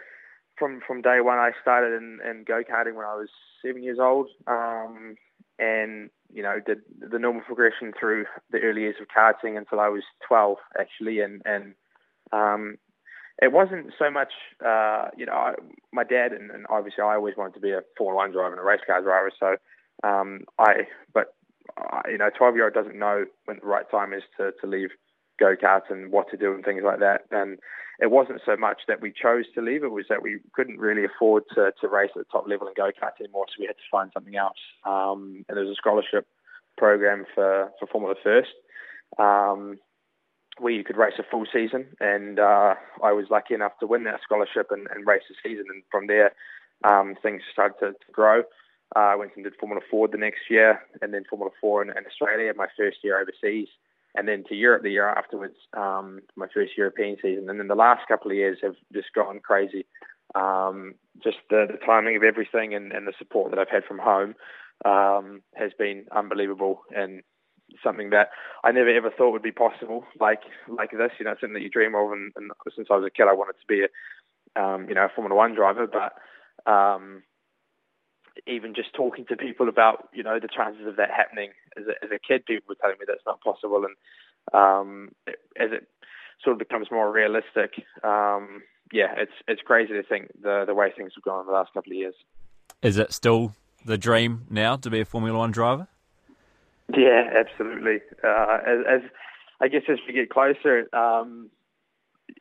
from 0.58 0.82
from 0.86 1.02
day 1.02 1.22
one, 1.22 1.38
I 1.38 1.52
started 1.62 1.96
in, 1.96 2.20
in 2.30 2.44
go 2.44 2.62
karting 2.64 2.96
when 2.96 3.06
I 3.06 3.16
was 3.16 3.30
seven 3.66 3.84
years 3.84 4.00
old, 4.00 4.28
um, 4.48 5.16
and 5.60 6.10
you 6.34 6.44
know 6.44 6.60
did 6.66 6.80
the 7.00 7.20
normal 7.20 7.42
progression 7.44 7.94
through 7.98 8.26
the 8.52 8.60
early 8.60 8.82
years 8.82 8.96
of 9.02 9.08
karting 9.08 9.58
until 9.58 9.80
I 9.80 9.90
was 9.90 10.04
twelve, 10.28 10.58
actually, 10.80 11.20
and 11.22 11.42
and 11.46 11.74
um, 12.32 12.78
it 13.42 13.52
wasn't 13.52 13.94
so 14.00 14.10
much, 14.10 14.32
uh, 14.66 15.10
you 15.18 15.26
know, 15.26 15.34
I, 15.34 15.54
my 15.92 16.04
dad 16.04 16.32
and, 16.32 16.52
and 16.52 16.66
obviously 16.70 17.04
I 17.04 17.16
always 17.16 17.36
wanted 17.38 17.56
to 17.56 17.60
be 17.60 17.72
a 17.72 17.82
Formula 17.98 18.16
One 18.16 18.32
driver 18.32 18.52
and 18.52 18.60
a 18.60 18.64
race 18.64 18.80
car 18.86 19.02
driver. 19.02 19.32
So 19.40 19.56
um, 20.08 20.42
I, 20.58 20.88
but 21.14 21.36
uh, 21.78 22.02
you 22.10 22.18
know, 22.18 22.30
twelve 22.38 22.56
year 22.56 22.66
old 22.66 22.74
doesn't 22.74 22.98
know 22.98 23.26
when 23.46 23.60
the 23.60 23.68
right 23.68 23.90
time 23.90 24.14
is 24.14 24.24
to 24.38 24.52
to 24.62 24.68
leave 24.68 24.90
go 25.40 25.56
karts 25.56 25.90
and 25.90 26.12
what 26.12 26.30
to 26.32 26.38
do 26.38 26.54
and 26.54 26.64
things 26.64 26.84
like 26.84 27.00
that. 27.00 27.26
And 27.32 27.60
it 28.00 28.12
wasn't 28.12 28.42
so 28.46 28.58
much 28.58 28.82
that 28.88 29.02
we 29.02 29.12
chose 29.12 29.46
to 29.56 29.62
leave; 29.62 29.84
it 29.84 29.92
was 29.92 30.06
that 30.10 30.22
we 30.22 30.40
couldn't 30.54 30.80
really 30.80 31.06
afford 31.06 31.44
to 31.56 31.72
to 31.80 31.88
race 31.88 32.12
at 32.16 32.20
the 32.20 32.32
top 32.32 32.48
level 32.48 32.68
and 32.68 32.76
go 32.76 32.92
karts 32.92 33.20
anymore, 33.20 33.46
so 33.48 33.56
we 33.60 33.68
had 33.68 33.78
to 33.78 33.92
find 33.92 34.12
something 34.14 34.36
else. 34.36 34.58
Um, 34.86 35.46
and 35.48 35.58
there 35.58 35.64
was 35.64 35.72
a 35.72 35.76
scholarship 35.76 36.28
program 36.78 37.26
for 37.34 37.72
for 37.80 37.88
Formula 37.88 38.16
First. 38.24 38.54
Um, 39.18 39.78
where 40.58 40.74
you 40.74 40.84
could 40.84 40.98
race 40.98 41.16
a 41.20 41.24
full 41.30 41.46
season, 41.52 41.86
and 42.00 42.40
uh, 42.40 42.76
I 43.04 43.12
was 43.12 43.26
lucky 43.30 43.54
enough 43.54 43.74
to 43.80 43.88
win 43.88 44.06
that 44.06 44.22
scholarship 44.24 44.68
and, 44.72 44.88
and 44.94 45.06
race 45.06 45.24
a 45.30 45.36
season. 45.48 45.66
And 45.70 45.84
from 45.92 46.08
there, 46.08 46.32
um, 46.84 47.16
things 47.22 47.42
started 47.52 47.76
to, 47.80 47.92
to 47.92 48.12
grow. 48.12 48.44
Uh, 48.96 49.00
I 49.00 49.16
went 49.16 49.32
and 49.36 49.44
did 49.44 49.56
Formula 49.60 49.82
Ford 49.90 50.12
the 50.12 50.18
next 50.18 50.50
year, 50.50 50.82
and 51.02 51.14
then 51.14 51.26
Formula 51.30 51.52
Four 51.60 51.82
in, 51.82 51.90
in 51.90 52.06
Australia, 52.06 52.54
my 52.56 52.68
first 52.78 52.98
year 53.04 53.20
overseas, 53.20 53.68
and 54.16 54.28
then 54.28 54.44
to 54.50 54.56
Europe 54.56 54.84
the 54.84 54.92
year 54.92 55.08
afterwards, 55.08 55.56
um, 55.76 56.22
my 56.36 56.48
first 56.54 56.74
European 56.78 57.18
season. 57.22 57.50
And 57.50 57.60
then 57.60 57.68
the 57.68 57.76
last 57.76 58.08
couple 58.08 58.32
of 58.32 58.38
years 58.38 58.58
have 58.64 58.76
just 58.94 59.08
gone 59.14 59.40
crazy. 59.40 59.86
Um, 60.34 60.96
just 61.24 61.38
the, 61.50 61.68
the 61.72 61.86
timing 61.86 62.16
of 62.16 62.24
everything 62.24 62.74
and, 62.74 62.92
and 62.92 63.08
the 63.08 63.14
support 63.18 63.52
that 63.52 63.60
I've 63.60 63.70
had 63.70 63.86
from 63.86 64.00
home 64.00 64.36
um, 64.84 65.42
has 65.56 65.72
been 65.78 66.06
unbelievable. 66.12 66.82
And 66.96 67.22
something 67.84 68.10
that 68.12 68.30
I 68.64 68.72
never 68.72 68.90
ever 68.90 69.12
thought 69.12 69.32
would 69.32 69.42
be 69.42 69.52
possible, 69.52 70.06
like 70.20 70.42
like 70.68 70.92
this. 70.92 71.12
You 71.20 71.26
know, 71.26 71.36
something 71.40 71.54
that 71.54 71.62
you 71.62 71.70
dream 71.70 71.96
of. 71.96 72.12
And, 72.12 72.32
and 72.36 72.52
since 72.76 72.88
I 72.92 72.96
was 72.96 73.06
a 73.06 73.10
kid, 73.10 73.28
I 73.30 73.34
wanted 73.34 73.60
to 73.60 73.68
be 73.68 73.86
a 73.86 74.62
um, 74.62 74.88
you 74.88 74.96
know 74.96 75.06
a 75.06 75.10
Formula 75.14 75.36
One 75.36 75.56
driver. 75.56 75.88
But 75.88 76.72
um, 76.72 77.24
even 78.48 78.76
just 78.76 78.94
talking 78.94 79.26
to 79.28 79.36
people 79.36 79.70
about 79.70 80.10
you 80.14 80.24
know 80.24 80.40
the 80.40 80.48
chances 80.48 80.88
of 80.88 80.98
that 80.98 81.10
happening 81.12 81.52
as 81.78 81.86
a, 81.88 82.04
as 82.04 82.12
a 82.12 82.20
kid, 82.20 82.46
people 82.46 82.66
were 82.70 82.76
telling 82.76 82.98
me 83.00 83.06
that's 83.08 83.26
not 83.26 83.42
possible. 83.42 83.86
And 83.86 83.96
um, 84.54 85.12
as 85.58 85.72
it 85.72 85.88
sort 86.44 86.54
of 86.54 86.60
becomes 86.60 86.88
more 86.92 87.12
realistic, 87.12 87.72
um, 88.04 88.62
yeah, 88.92 89.14
it's 89.18 89.32
it's 89.48 89.62
crazy 89.62 89.94
to 89.94 90.04
think 90.04 90.32
the 90.42 90.64
the 90.66 90.74
way 90.74 90.92
things 90.96 91.14
have 91.16 91.24
gone 91.24 91.42
in 91.42 91.48
the 91.48 91.54
last 91.54 91.74
couple 91.74 91.92
of 91.92 91.98
years. 91.98 92.16
Is 92.82 92.98
it 92.98 93.14
still 93.14 93.54
the 93.86 93.98
dream 93.98 94.46
now 94.50 94.76
to 94.78 94.90
be 94.90 95.00
a 95.00 95.06
Formula 95.06 95.38
One 95.38 95.52
driver? 95.52 95.88
Yeah, 96.96 97.30
absolutely. 97.36 98.02
Uh, 98.24 98.58
as, 98.66 98.80
as, 98.88 99.02
I 99.60 99.68
guess 99.68 99.82
as 99.90 99.98
we 100.08 100.14
get 100.14 100.30
closer, 100.30 100.88
um, 100.94 101.50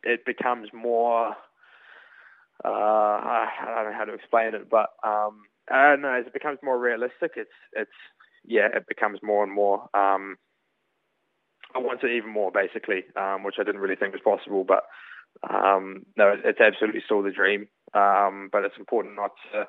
it 0.03 0.27
becomes 0.27 0.69
more. 0.73 1.29
Uh, 2.65 2.69
I 2.69 3.49
don't 3.75 3.91
know 3.91 3.99
how 3.99 4.05
to 4.05 4.15
explain 4.15 4.55
it, 4.55 4.71
but 4.71 4.91
um, 5.03 5.43
I 5.71 5.91
don't. 5.91 6.05
As 6.05 6.27
it 6.27 6.33
becomes 6.33 6.59
more 6.63 6.79
realistic, 6.79 7.33
it's 7.37 7.51
it's 7.73 7.91
yeah, 8.45 8.69
it 8.75 8.85
becomes 8.89 9.21
more 9.23 9.45
and 9.45 9.53
more. 9.53 9.89
Um, 9.95 10.37
I 11.75 11.79
want 11.79 12.05
it 12.05 12.15
even 12.15 12.31
more, 12.31 12.53
basically, 12.53 13.05
um, 13.17 13.43
which 13.43 13.57
I 13.59 13.65
didn't 13.65 13.81
really 13.81 13.97
think 13.97 14.13
was 14.13 14.23
possible. 14.23 14.65
But 14.65 14.85
um, 15.49 16.05
no, 16.17 16.35
it's 16.45 16.61
absolutely 16.61 17.03
still 17.05 17.23
the 17.23 17.31
dream. 17.33 17.69
Um, 17.95 18.49
but 18.53 18.65
it's 18.65 18.79
important 18.79 19.17
not 19.17 19.31
to 19.53 19.65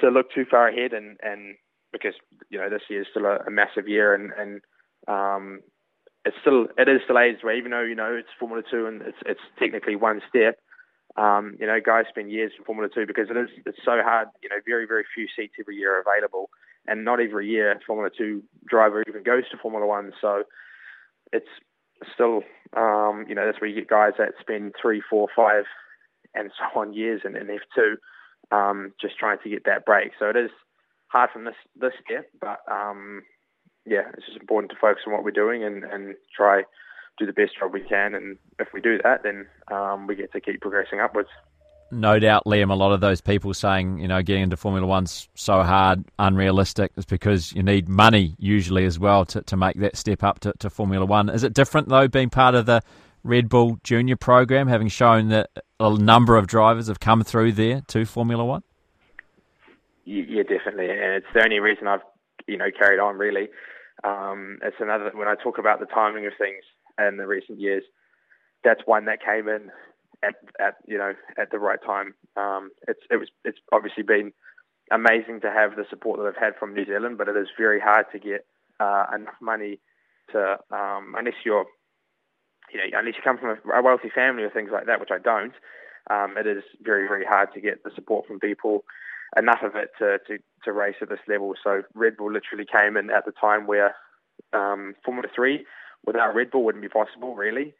to 0.00 0.08
look 0.10 0.26
too 0.32 0.44
far 0.48 0.68
ahead 0.68 0.92
and 0.92 1.18
and 1.22 1.56
because 1.92 2.14
you 2.50 2.58
know 2.58 2.70
this 2.70 2.82
year 2.88 3.02
is 3.02 3.08
still 3.10 3.26
a, 3.26 3.38
a 3.46 3.50
massive 3.50 3.88
year 3.88 4.14
and 4.14 4.30
and 4.38 4.60
um, 5.08 5.60
it's 6.24 6.36
still 6.40 6.66
it 6.78 6.88
is 6.88 7.00
still 7.04 7.18
age 7.18 7.42
way 7.42 7.56
even 7.56 7.70
though 7.70 7.82
you 7.82 7.94
know 7.94 8.14
it's 8.14 8.28
Formula 8.38 8.62
Two 8.70 8.86
and 8.86 9.02
it's 9.02 9.18
it's 9.26 9.40
technically 9.58 9.96
one 9.96 10.20
step. 10.28 10.56
Um, 11.16 11.56
you 11.58 11.66
know, 11.66 11.78
guys 11.84 12.04
spend 12.08 12.30
years 12.30 12.52
in 12.58 12.64
Formula 12.64 12.88
Two 12.92 13.06
because 13.06 13.28
it 13.30 13.36
is 13.36 13.48
it's 13.66 13.78
so 13.84 14.00
hard. 14.02 14.28
You 14.42 14.48
know, 14.48 14.56
very 14.66 14.86
very 14.86 15.04
few 15.14 15.26
seats 15.34 15.54
every 15.58 15.76
year 15.76 15.96
are 15.96 16.04
available, 16.06 16.50
and 16.86 17.04
not 17.04 17.20
every 17.20 17.48
year 17.48 17.78
Formula 17.86 18.10
Two 18.16 18.42
driver 18.68 19.02
even 19.08 19.22
goes 19.22 19.48
to 19.50 19.58
Formula 19.58 19.86
One. 19.86 20.12
So 20.20 20.44
it's 21.32 21.48
still 22.14 22.42
um, 22.76 23.26
you 23.28 23.34
know 23.34 23.44
that's 23.44 23.60
where 23.60 23.68
you 23.68 23.76
get 23.76 23.88
guys 23.88 24.12
that 24.18 24.34
spend 24.40 24.74
three, 24.80 25.02
four, 25.08 25.28
five, 25.34 25.64
and 26.34 26.50
so 26.56 26.80
on 26.80 26.92
years 26.94 27.22
in, 27.24 27.36
in 27.36 27.46
F2 27.46 27.96
um, 28.52 28.92
just 29.00 29.18
trying 29.18 29.38
to 29.42 29.50
get 29.50 29.64
that 29.64 29.84
break. 29.84 30.12
So 30.18 30.28
it 30.28 30.36
is 30.36 30.50
hard 31.08 31.30
from 31.32 31.44
this 31.44 31.54
this 31.78 31.92
step, 32.04 32.26
but 32.40 32.60
um, 32.70 33.22
yeah, 33.86 34.08
it's 34.14 34.26
just 34.26 34.40
important 34.40 34.70
to 34.72 34.78
focus 34.80 35.04
on 35.06 35.12
what 35.12 35.24
we're 35.24 35.30
doing 35.30 35.64
and, 35.64 35.84
and 35.84 36.14
try 36.34 36.62
do 37.20 37.26
the 37.26 37.32
best 37.32 37.58
job 37.58 37.72
we 37.72 37.80
can. 37.82 38.14
And 38.14 38.36
if 38.58 38.68
we 38.72 38.80
do 38.80 38.98
that, 39.04 39.22
then 39.22 39.46
um, 39.70 40.06
we 40.06 40.16
get 40.16 40.32
to 40.32 40.40
keep 40.40 40.60
progressing 40.60 40.98
upwards. 41.00 41.28
No 41.92 42.18
doubt, 42.18 42.44
Liam. 42.46 42.70
A 42.70 42.74
lot 42.74 42.92
of 42.92 43.00
those 43.00 43.20
people 43.20 43.52
saying, 43.52 43.98
you 43.98 44.08
know, 44.08 44.22
getting 44.22 44.44
into 44.44 44.56
Formula 44.56 44.86
One's 44.86 45.28
so 45.34 45.62
hard, 45.62 46.04
unrealistic, 46.18 46.92
is 46.96 47.04
because 47.04 47.52
you 47.52 47.62
need 47.62 47.88
money 47.88 48.36
usually 48.38 48.84
as 48.84 48.98
well 48.98 49.24
to, 49.26 49.42
to 49.42 49.56
make 49.56 49.78
that 49.80 49.96
step 49.96 50.22
up 50.22 50.40
to, 50.40 50.52
to 50.60 50.70
Formula 50.70 51.04
One. 51.04 51.28
Is 51.28 51.42
it 51.42 51.52
different 51.52 51.88
though, 51.88 52.06
being 52.06 52.30
part 52.30 52.54
of 52.54 52.66
the 52.66 52.80
Red 53.24 53.48
Bull 53.48 53.78
Junior 53.82 54.16
program, 54.16 54.68
having 54.68 54.88
shown 54.88 55.28
that 55.28 55.50
a 55.80 55.98
number 55.98 56.36
of 56.36 56.46
drivers 56.46 56.86
have 56.86 57.00
come 57.00 57.24
through 57.24 57.52
there 57.52 57.82
to 57.88 58.04
Formula 58.04 58.44
One? 58.44 58.62
Yeah, 60.04 60.42
definitely, 60.44 60.90
and 60.90 61.14
it's 61.14 61.26
the 61.34 61.42
only 61.44 61.58
reason 61.58 61.86
I've 61.86 62.00
you 62.46 62.56
know 62.56 62.70
carried 62.76 63.00
on 63.00 63.18
really. 63.18 63.48
Um, 64.04 64.58
it's 64.62 64.76
another 64.78 65.10
when 65.12 65.28
I 65.28 65.34
talk 65.34 65.58
about 65.58 65.80
the 65.80 65.86
timing 65.86 66.24
of 66.26 66.32
things 66.38 66.62
in 66.98 67.16
the 67.16 67.26
recent 67.26 67.60
years. 67.60 67.84
That's 68.64 68.82
one 68.84 69.06
that 69.06 69.24
came 69.24 69.48
in 69.48 69.70
at, 70.22 70.34
at 70.60 70.76
you 70.86 70.98
know 70.98 71.14
at 71.38 71.50
the 71.50 71.58
right 71.58 71.78
time. 71.84 72.14
Um, 72.36 72.70
it's 72.86 73.00
it 73.10 73.16
was 73.16 73.28
it's 73.44 73.58
obviously 73.72 74.02
been 74.02 74.32
amazing 74.90 75.40
to 75.42 75.50
have 75.50 75.76
the 75.76 75.84
support 75.88 76.18
that 76.18 76.26
I've 76.26 76.42
had 76.42 76.56
from 76.58 76.74
New 76.74 76.84
Zealand, 76.84 77.18
but 77.18 77.28
it 77.28 77.36
is 77.36 77.48
very 77.56 77.80
hard 77.80 78.06
to 78.12 78.18
get 78.18 78.44
uh, 78.80 79.06
enough 79.14 79.34
money 79.40 79.78
to 80.32 80.58
um, 80.70 81.14
unless 81.16 81.34
you're 81.44 81.66
you 82.72 82.78
know 82.78 82.98
unless 82.98 83.14
you 83.16 83.22
come 83.22 83.38
from 83.38 83.56
a, 83.72 83.82
wealthy 83.82 84.10
family 84.14 84.42
or 84.42 84.50
things 84.50 84.70
like 84.72 84.86
that, 84.86 85.00
which 85.00 85.10
I 85.12 85.18
don't. 85.18 85.54
Um, 86.10 86.36
it 86.36 86.46
is 86.46 86.64
very 86.82 87.06
very 87.06 87.24
hard 87.24 87.52
to 87.54 87.60
get 87.60 87.84
the 87.84 87.90
support 87.94 88.26
from 88.26 88.40
people 88.40 88.84
enough 89.36 89.60
of 89.62 89.76
it 89.76 89.90
to, 89.98 90.18
to, 90.26 90.42
to 90.64 90.72
race 90.72 90.96
at 91.00 91.08
this 91.08 91.20
level. 91.28 91.54
So 91.62 91.82
Red 91.94 92.16
Bull 92.16 92.32
literally 92.32 92.66
came 92.66 92.96
in 92.96 93.10
at 93.10 93.24
the 93.24 93.32
time 93.32 93.66
where 93.66 93.94
um, 94.52 94.94
Formula 95.04 95.28
3 95.34 95.64
without 96.06 96.34
Red 96.34 96.50
Bull 96.50 96.64
wouldn't 96.64 96.82
be 96.82 96.88
possible, 96.88 97.34
really. 97.34 97.74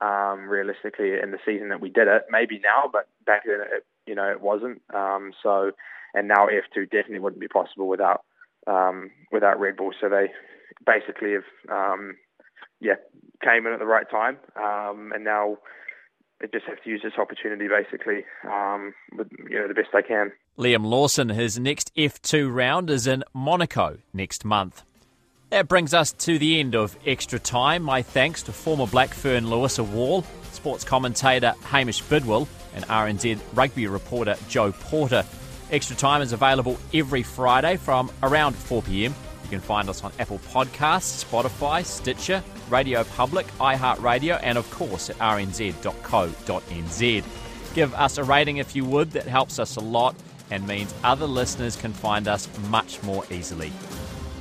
Um, 0.00 0.48
realistically, 0.48 1.12
in 1.22 1.30
the 1.30 1.38
season 1.46 1.68
that 1.68 1.80
we 1.80 1.88
did 1.88 2.08
it, 2.08 2.24
maybe 2.28 2.60
now, 2.62 2.90
but 2.92 3.08
back 3.24 3.42
then, 3.46 3.60
it, 3.60 3.86
you 4.06 4.14
know, 4.14 4.28
it 4.28 4.40
wasn't. 4.40 4.82
Um, 4.92 5.32
so, 5.40 5.70
and 6.14 6.26
now 6.26 6.48
F2 6.48 6.90
definitely 6.90 7.20
wouldn't 7.20 7.40
be 7.40 7.48
possible 7.48 7.86
without 7.86 8.24
um, 8.66 9.10
without 9.30 9.60
Red 9.60 9.76
Bull. 9.76 9.92
So 10.00 10.08
they 10.08 10.30
basically 10.84 11.34
have, 11.34 11.44
um, 11.70 12.16
yeah, 12.80 12.94
came 13.42 13.66
in 13.66 13.72
at 13.72 13.78
the 13.78 13.86
right 13.86 14.10
time, 14.10 14.38
um, 14.56 15.12
and 15.14 15.24
now 15.24 15.58
they 16.40 16.48
just 16.48 16.66
have 16.66 16.82
to 16.82 16.90
use 16.90 17.00
this 17.02 17.14
opportunity 17.18 17.66
basically, 17.68 18.24
um, 18.44 18.94
with, 19.16 19.28
you 19.48 19.58
know, 19.58 19.68
the 19.68 19.74
best 19.74 19.88
they 19.92 20.02
can. 20.02 20.32
Liam 20.58 20.84
Lawson, 20.84 21.28
his 21.30 21.58
next 21.58 21.94
F2 21.96 22.52
round 22.52 22.90
is 22.90 23.06
in 23.06 23.24
Monaco 23.32 23.98
next 24.12 24.44
month. 24.44 24.82
That 25.50 25.68
brings 25.68 25.94
us 25.94 26.12
to 26.12 26.38
the 26.38 26.58
end 26.58 26.74
of 26.74 26.96
Extra 27.06 27.38
Time. 27.38 27.82
My 27.82 28.02
thanks 28.02 28.42
to 28.44 28.52
former 28.52 28.86
Blackfern 28.86 29.48
Louisa 29.48 29.84
Wall, 29.84 30.22
sports 30.52 30.84
commentator 30.84 31.54
Hamish 31.64 32.02
Bidwell, 32.02 32.48
and 32.74 32.84
RNZ 32.86 33.38
rugby 33.54 33.86
reporter 33.86 34.36
Joe 34.48 34.72
Porter. 34.72 35.24
Extra 35.70 35.96
Time 35.96 36.22
is 36.22 36.32
available 36.32 36.78
every 36.92 37.22
Friday 37.22 37.76
from 37.76 38.10
around 38.22 38.56
4 38.56 38.82
pm. 38.82 39.14
You 39.44 39.50
can 39.50 39.60
find 39.60 39.88
us 39.88 40.02
on 40.02 40.12
Apple 40.18 40.40
Podcasts, 40.50 41.24
Spotify, 41.24 41.84
Stitcher, 41.84 42.42
Radio 42.68 43.04
Public, 43.04 43.46
iHeartRadio, 43.58 44.40
and 44.42 44.58
of 44.58 44.68
course 44.70 45.10
at 45.10 45.18
rnz.co.nz. 45.18 47.24
Give 47.74 47.94
us 47.94 48.18
a 48.18 48.24
rating 48.24 48.56
if 48.56 48.74
you 48.74 48.84
would, 48.84 49.12
that 49.12 49.26
helps 49.26 49.58
us 49.58 49.76
a 49.76 49.80
lot 49.80 50.16
and 50.50 50.66
means 50.66 50.94
other 51.02 51.26
listeners 51.26 51.76
can 51.76 51.92
find 51.92 52.28
us 52.28 52.48
much 52.68 53.02
more 53.02 53.24
easily. 53.30 53.72